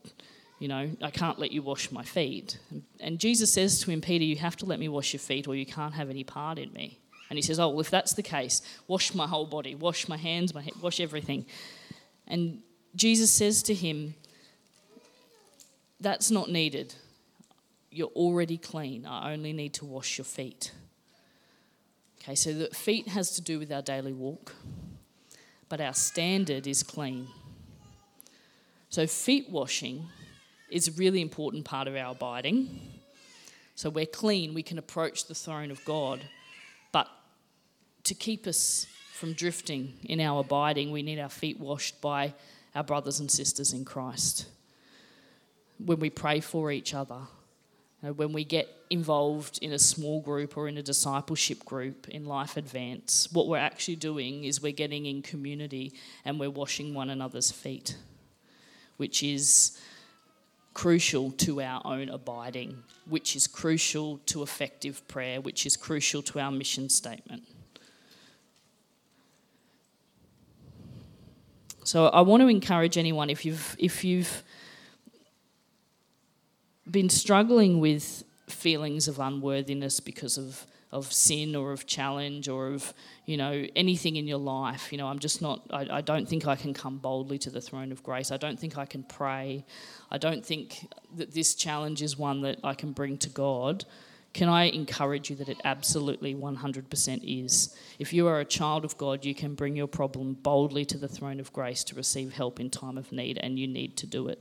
You 0.59 0.69
know, 0.69 0.91
I 1.03 1.11
can't 1.11 1.39
let 1.39 1.53
you 1.53 1.63
wash 1.63 1.93
my 1.93 2.03
feet. 2.03 2.59
And 3.01 3.19
Jesus 3.19 3.53
says 3.53 3.81
to 3.81 3.91
him, 3.91 4.01
Peter, 4.01 4.25
you 4.25 4.37
have 4.37 4.57
to 4.57 4.67
let 4.67 4.79
me 4.79 4.89
wash 4.89 5.13
your 5.13 5.21
feet 5.21 5.47
or 5.47 5.55
you 5.55 5.67
can't 5.67 5.95
have 5.95 6.09
any 6.09 6.25
part 6.25 6.59
in 6.59 6.73
me. 6.73 6.99
And 7.29 7.37
he 7.37 7.43
says, 7.43 7.59
Oh, 7.59 7.69
well, 7.69 7.81
if 7.81 7.91
that's 7.91 8.15
the 8.15 8.23
case, 8.23 8.63
wash 8.87 9.15
my 9.15 9.27
whole 9.27 9.47
body, 9.47 9.75
wash 9.75 10.09
my 10.09 10.17
hands, 10.17 10.55
my 10.55 10.63
head, 10.63 10.75
wash 10.81 11.01
everything. 11.01 11.45
And 12.27 12.63
Jesus 12.95 13.31
says 13.31 13.63
to 13.65 13.75
him, 13.75 14.15
That's 16.01 16.31
not 16.31 16.49
needed. 16.49 16.95
You're 17.91 18.09
already 18.09 18.57
clean. 18.57 19.07
I 19.07 19.33
only 19.33 19.53
need 19.53 19.75
to 19.75 19.85
wash 19.85 20.19
your 20.19 20.25
feet. 20.25 20.73
Okay, 22.23 22.35
so 22.35 22.53
the 22.53 22.67
feet 22.69 23.09
has 23.09 23.33
to 23.37 23.43
do 23.43 23.59
with 23.59 23.71
our 23.71 23.83
daily 23.83 24.13
walk, 24.13 24.55
but 25.69 25.81
our 25.81 25.95
standard 25.95 26.67
is 26.67 26.83
clean. 26.83 27.29
So, 28.89 29.07
feet 29.07 29.49
washing 29.51 30.09
is 30.71 30.89
a 30.89 30.93
really 30.93 31.21
important 31.21 31.65
part 31.65 31.89
of 31.89 31.97
our 31.97 32.13
abiding. 32.13 32.81
So, 33.75 33.91
we're 33.91 34.07
clean, 34.07 34.55
we 34.55 34.63
can 34.63 34.79
approach 34.79 35.27
the 35.27 35.35
throne 35.35 35.71
of 35.71 35.85
God 35.85 36.21
But 36.93 37.09
to 38.05 38.15
keep 38.15 38.47
us 38.47 38.87
from 39.13 39.33
drifting 39.33 39.95
in 40.05 40.21
our 40.21 40.41
abiding, 40.41 40.91
we 40.91 41.03
need 41.03 41.19
our 41.19 41.29
feet 41.29 41.59
washed 41.61 42.01
by 42.01 42.35
our 42.75 42.85
brothers 42.85 43.21
and 43.21 43.31
sisters 43.31 43.73
in 43.73 43.85
Christ. 43.85 44.47
When 45.79 45.99
we 46.01 46.11
pray 46.11 46.41
for 46.41 46.71
each 46.71 46.95
other, 46.95 47.21
when 48.01 48.33
we 48.33 48.45
get 48.45 48.69
involved 48.89 49.59
in 49.63 49.73
a 49.73 49.79
small 49.79 50.21
group 50.21 50.57
or 50.57 50.69
in 50.69 50.79
a 50.79 50.83
discipleship 50.83 51.65
group 51.65 52.09
in 52.09 52.25
Life 52.25 52.57
Advance, 52.57 53.29
what 53.33 53.49
we're 53.49 53.57
actually 53.59 53.97
doing 53.97 54.45
is 54.45 54.63
we're 54.63 54.73
getting 54.73 55.07
in 55.07 55.23
community 55.23 55.93
and 56.25 56.39
we're 56.39 56.51
washing 56.51 56.95
one 56.95 57.11
another's 57.11 57.51
feet, 57.51 57.97
which 58.97 59.23
is 59.23 59.79
crucial 60.77 61.31
to 61.31 61.63
our 61.63 61.81
own 61.87 62.11
abiding, 62.11 62.77
which 63.09 63.35
is 63.35 63.47
crucial 63.47 64.19
to 64.27 64.43
effective 64.43 65.09
prayer, 65.09 65.41
which 65.41 65.65
is 65.65 65.75
crucial 65.75 66.21
to 66.21 66.39
our 66.39 66.53
mission 66.53 66.91
statement. 66.91 67.43
So 71.85 72.09
I 72.09 72.21
want 72.21 72.43
to 72.43 72.49
encourage 72.49 72.99
anyone 72.99 73.31
if 73.31 73.47
you've 73.47 73.75
if 73.79 74.05
you've 74.05 74.43
been 76.91 77.09
struggling 77.09 77.81
with 77.81 78.23
feelings 78.47 79.09
of 79.09 79.19
unworthiness 79.19 79.99
because 79.99 80.37
of 80.37 80.67
of 80.93 81.13
sin 81.13 81.57
or 81.57 81.73
of 81.73 81.87
challenge 81.87 82.49
or 82.49 82.69
of 82.69 82.95
you 83.25 83.37
know 83.37 83.67
anything 83.75 84.17
in 84.17 84.27
your 84.27 84.39
life 84.39 84.93
you 84.93 84.99
know 84.99 85.09
i'm 85.09 85.19
just 85.19 85.43
not 85.43 85.63
I, 85.71 85.87
I, 85.91 86.01
don't 86.01 86.29
think 86.29 86.47
i 86.47 86.55
can 86.55 86.73
come 86.73 86.99
boldly 86.99 87.39
to 87.39 87.51
the 87.51 87.61
throne 87.61 87.91
of 87.91 88.03
grace 88.03 88.31
i 88.31 88.37
don't 88.37 88.59
think 88.59 88.79
i 88.79 88.87
can 88.87 89.03
pray 89.03 89.65
i 90.11 90.19
don't 90.19 90.47
think 90.47 90.89
that 91.17 91.35
this 91.35 91.55
challenge 91.55 92.03
is 92.03 92.17
one 92.17 92.43
that 92.43 92.61
i 92.63 92.73
can 92.73 92.93
bring 92.93 93.19
to 93.19 93.29
god 93.29 93.85
can 94.37 94.51
I 94.51 94.65
encourage 94.65 95.31
you 95.31 95.37
that 95.37 95.49
it 95.49 95.63
absolutely 95.65 96.35
100% 96.35 97.43
is? 97.43 97.75
If 97.99 98.13
you 98.13 98.27
are 98.27 98.39
a 98.39 98.45
child 98.45 98.85
of 98.85 98.99
God, 98.99 99.25
you 99.25 99.35
can 99.35 99.55
bring 99.55 99.75
your 99.75 99.87
problem 99.87 100.35
boldly 100.35 100.85
to 100.85 100.99
the 100.99 101.09
throne 101.09 101.41
of 101.41 101.55
grace 101.55 101.83
to 101.85 101.95
receive 101.95 102.35
help 102.35 102.61
in 102.61 102.69
time 102.69 102.99
of 102.99 103.11
need, 103.13 103.39
and 103.39 103.59
you 103.59 103.67
need 103.67 103.97
to 103.97 104.07
do 104.07 104.29
it. 104.29 104.39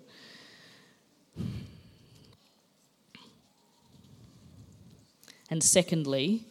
And 5.50 5.64
secondly, 5.64 6.46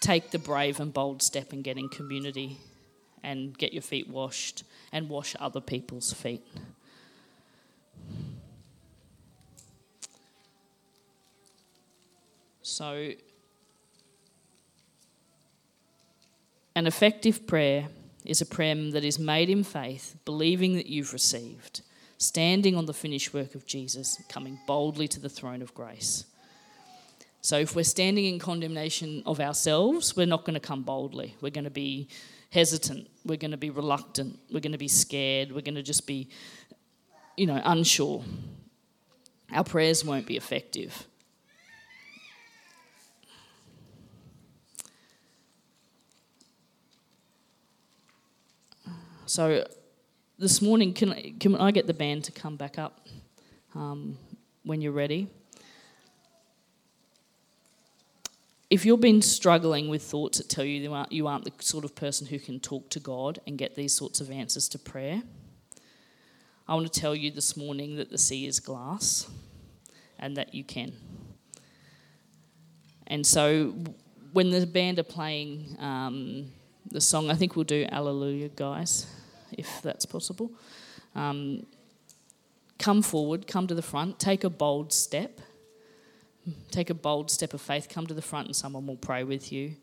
take 0.00 0.30
the 0.30 0.38
brave 0.38 0.80
and 0.80 0.92
bold 0.92 1.22
step 1.22 1.52
in 1.52 1.62
community 1.88 2.58
and 3.22 3.56
get 3.56 3.72
your 3.72 3.82
feet 3.82 4.08
washed 4.08 4.62
and 4.92 5.08
wash 5.08 5.34
other 5.40 5.60
people's 5.60 6.12
feet. 6.12 6.46
So, 12.62 13.12
an 16.74 16.86
effective 16.86 17.46
prayer 17.46 17.88
is 18.24 18.40
a 18.40 18.46
prayer 18.46 18.74
that 18.74 19.04
is 19.04 19.18
made 19.18 19.48
in 19.48 19.64
faith, 19.64 20.16
believing 20.24 20.74
that 20.74 20.86
you've 20.86 21.12
received, 21.12 21.80
standing 22.18 22.76
on 22.76 22.86
the 22.86 22.92
finished 22.92 23.32
work 23.32 23.54
of 23.54 23.66
Jesus, 23.66 24.20
coming 24.28 24.58
boldly 24.66 25.08
to 25.08 25.20
the 25.20 25.28
throne 25.28 25.62
of 25.62 25.74
grace. 25.74 26.24
So, 27.46 27.56
if 27.60 27.76
we're 27.76 27.84
standing 27.84 28.24
in 28.24 28.40
condemnation 28.40 29.22
of 29.24 29.38
ourselves, 29.38 30.16
we're 30.16 30.26
not 30.26 30.44
going 30.44 30.54
to 30.54 30.60
come 30.68 30.82
boldly. 30.82 31.36
We're 31.40 31.50
going 31.50 31.62
to 31.62 31.70
be 31.70 32.08
hesitant. 32.50 33.08
We're 33.24 33.36
going 33.36 33.52
to 33.52 33.56
be 33.56 33.70
reluctant. 33.70 34.40
We're 34.52 34.58
going 34.58 34.72
to 34.72 34.78
be 34.78 34.88
scared. 34.88 35.52
We're 35.52 35.60
going 35.60 35.76
to 35.76 35.82
just 35.84 36.08
be, 36.08 36.28
you 37.36 37.46
know, 37.46 37.62
unsure. 37.64 38.24
Our 39.52 39.62
prayers 39.62 40.04
won't 40.04 40.26
be 40.26 40.36
effective. 40.36 41.06
So 49.26 49.64
this 50.36 50.60
morning, 50.60 50.92
can, 50.92 51.38
can 51.38 51.54
I 51.54 51.70
get 51.70 51.86
the 51.86 51.94
band 51.94 52.24
to 52.24 52.32
come 52.32 52.56
back 52.56 52.76
up 52.76 53.06
um, 53.76 54.18
when 54.64 54.80
you're 54.80 54.90
ready? 54.90 55.28
If 58.68 58.84
you've 58.84 59.00
been 59.00 59.22
struggling 59.22 59.88
with 59.88 60.02
thoughts 60.02 60.38
that 60.38 60.48
tell 60.48 60.64
you 60.64 60.80
you 60.80 60.92
aren't, 60.92 61.12
you 61.12 61.26
aren't 61.26 61.44
the 61.44 61.52
sort 61.62 61.84
of 61.84 61.94
person 61.94 62.26
who 62.26 62.38
can 62.38 62.58
talk 62.58 62.90
to 62.90 63.00
God 63.00 63.38
and 63.46 63.56
get 63.56 63.76
these 63.76 63.92
sorts 63.92 64.20
of 64.20 64.30
answers 64.30 64.68
to 64.70 64.78
prayer, 64.78 65.22
I 66.66 66.74
want 66.74 66.92
to 66.92 67.00
tell 67.00 67.14
you 67.14 67.30
this 67.30 67.56
morning 67.56 67.96
that 67.96 68.10
the 68.10 68.18
sea 68.18 68.46
is 68.46 68.58
glass 68.58 69.30
and 70.18 70.36
that 70.36 70.52
you 70.52 70.64
can. 70.64 70.92
And 73.06 73.24
so 73.24 73.72
when 74.32 74.50
the 74.50 74.66
band 74.66 74.98
are 74.98 75.04
playing 75.04 75.76
um, 75.78 76.50
the 76.90 77.00
song, 77.00 77.30
I 77.30 77.34
think 77.34 77.54
we'll 77.54 77.64
do 77.64 77.86
Alleluia, 77.90 78.48
guys 78.48 79.06
if 79.52 79.80
that's 79.82 80.06
possible. 80.06 80.50
Um, 81.14 81.66
come 82.78 83.02
forward, 83.02 83.46
come 83.46 83.66
to 83.66 83.74
the 83.74 83.82
front, 83.82 84.18
take 84.18 84.44
a 84.44 84.50
bold 84.50 84.92
step. 84.92 85.40
Take 86.70 86.90
a 86.90 86.94
bold 86.94 87.30
step 87.30 87.54
of 87.54 87.60
faith, 87.60 87.88
come 87.88 88.06
to 88.06 88.14
the 88.14 88.22
front, 88.22 88.46
and 88.46 88.56
someone 88.56 88.86
will 88.86 88.96
pray 88.96 89.24
with 89.24 89.52
you 89.52 89.76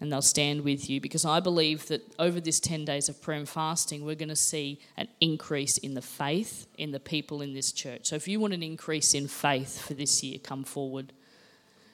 and 0.00 0.10
they'll 0.10 0.22
stand 0.22 0.62
with 0.62 0.90
you 0.90 1.00
because 1.00 1.24
I 1.24 1.40
believe 1.40 1.86
that 1.86 2.02
over 2.18 2.40
this 2.40 2.58
10 2.58 2.84
days 2.84 3.08
of 3.08 3.22
prayer 3.22 3.38
and 3.38 3.48
fasting, 3.48 4.04
we're 4.04 4.16
going 4.16 4.28
to 4.28 4.36
see 4.36 4.80
an 4.96 5.08
increase 5.20 5.78
in 5.78 5.94
the 5.94 6.02
faith 6.02 6.66
in 6.76 6.90
the 6.90 7.00
people 7.00 7.42
in 7.42 7.54
this 7.54 7.70
church. 7.70 8.06
So 8.06 8.16
if 8.16 8.26
you 8.26 8.40
want 8.40 8.54
an 8.54 8.62
increase 8.62 9.14
in 9.14 9.28
faith 9.28 9.80
for 9.80 9.94
this 9.94 10.22
year, 10.22 10.38
come 10.38 10.64
forward 10.64 11.12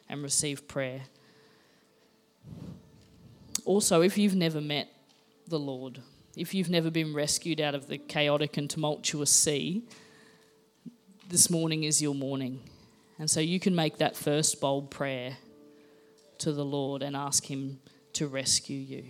and 0.09 0.23
receive 0.23 0.67
prayer. 0.67 1.03
Also, 3.67 4.01
if 4.01 4.17
you've 4.17 4.35
never 4.35 4.61
met 4.61 4.89
the 5.47 5.59
Lord, 5.59 6.01
if 6.37 6.55
you've 6.55 6.71
never 6.71 6.91
been 6.91 7.13
rescued 7.13 7.61
out 7.61 7.75
of 7.75 7.89
the 7.89 7.99
chaotic 7.99 8.57
and 8.57 8.71
tumultuous 8.71 9.31
sea, 9.31 9.83
this 11.29 11.51
morning 11.51 11.85
is 11.85 12.01
your 12.01 12.15
morning. 12.15 12.61
And 13.21 13.31
so 13.31 13.39
you 13.39 13.61
can 13.61 13.77
make 13.77 13.99
that 13.99 14.17
first 14.17 14.63
bold 14.63 14.91
prayer 14.91 15.37
to 16.39 16.53
the 16.53 16.65
Lord 16.65 17.03
and 17.03 17.15
ask 17.15 17.45
Him 17.45 17.79
to 18.15 18.27
rescue 18.27 18.79
you. 18.79 19.05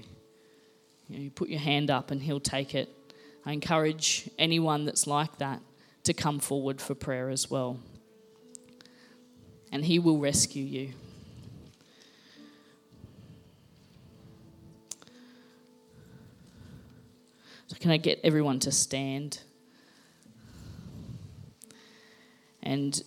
You, 1.06 1.16
know, 1.16 1.22
you 1.22 1.30
put 1.30 1.48
your 1.48 1.60
hand 1.60 1.92
up 1.92 2.10
and 2.10 2.20
He'll 2.20 2.40
take 2.40 2.74
it. 2.74 2.88
I 3.46 3.52
encourage 3.52 4.28
anyone 4.36 4.84
that's 4.84 5.06
like 5.06 5.38
that 5.38 5.62
to 6.02 6.12
come 6.12 6.40
forward 6.40 6.80
for 6.80 6.96
prayer 6.96 7.30
as 7.30 7.48
well. 7.48 7.78
And 9.70 9.84
He 9.84 10.00
will 10.00 10.18
rescue 10.18 10.64
you. 10.64 10.90
So, 17.68 17.76
can 17.78 17.92
I 17.92 17.96
get 17.96 18.18
everyone 18.24 18.58
to 18.60 18.72
stand? 18.72 19.38
And 22.60 23.00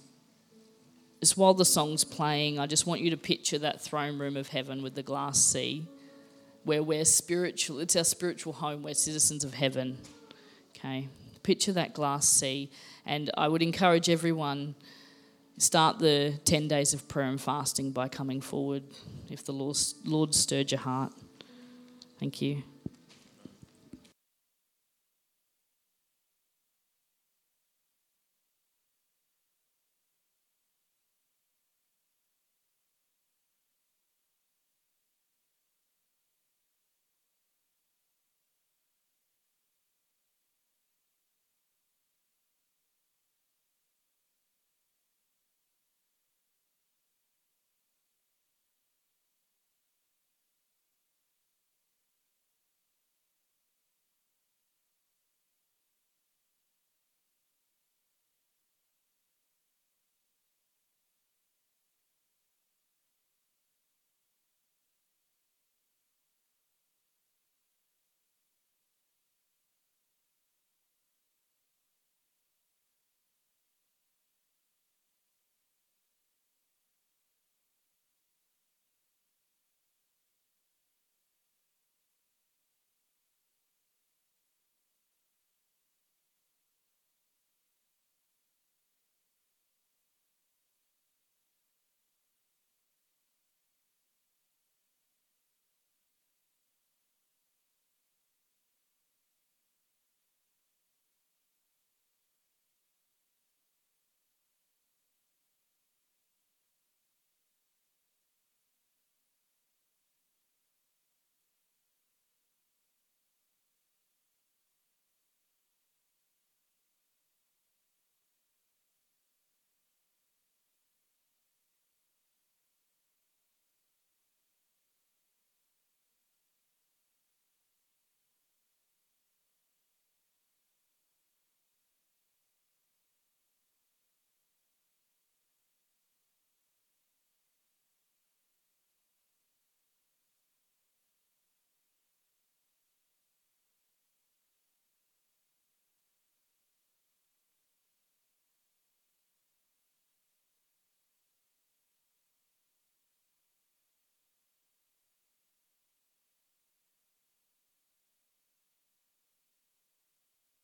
just 1.23 1.37
while 1.37 1.53
the 1.53 1.63
song's 1.63 2.03
playing, 2.03 2.59
I 2.59 2.67
just 2.67 2.85
want 2.85 2.99
you 2.99 3.09
to 3.11 3.15
picture 3.15 3.57
that 3.59 3.79
throne 3.79 4.19
room 4.19 4.35
of 4.35 4.49
heaven 4.49 4.83
with 4.83 4.93
the 4.93 5.03
glass 5.03 5.39
sea, 5.39 5.87
where 6.65 6.83
we're 6.83 7.05
spiritual. 7.05 7.79
It's 7.79 7.95
our 7.95 8.03
spiritual 8.03 8.51
home. 8.51 8.83
We're 8.83 8.93
citizens 8.93 9.45
of 9.45 9.53
heaven. 9.53 9.99
Okay, 10.75 11.07
picture 11.41 11.71
that 11.71 11.93
glass 11.93 12.27
sea, 12.27 12.69
and 13.05 13.31
I 13.37 13.47
would 13.47 13.61
encourage 13.61 14.09
everyone 14.09 14.75
start 15.57 15.99
the 15.99 16.33
ten 16.43 16.67
days 16.67 16.93
of 16.93 17.07
prayer 17.07 17.29
and 17.29 17.39
fasting 17.39 17.91
by 17.91 18.09
coming 18.09 18.41
forward, 18.41 18.83
if 19.29 19.45
the 19.45 19.53
Lord, 19.53 19.77
Lord 20.03 20.35
stirred 20.35 20.73
your 20.73 20.81
heart. 20.81 21.13
Thank 22.19 22.41
you. 22.41 22.63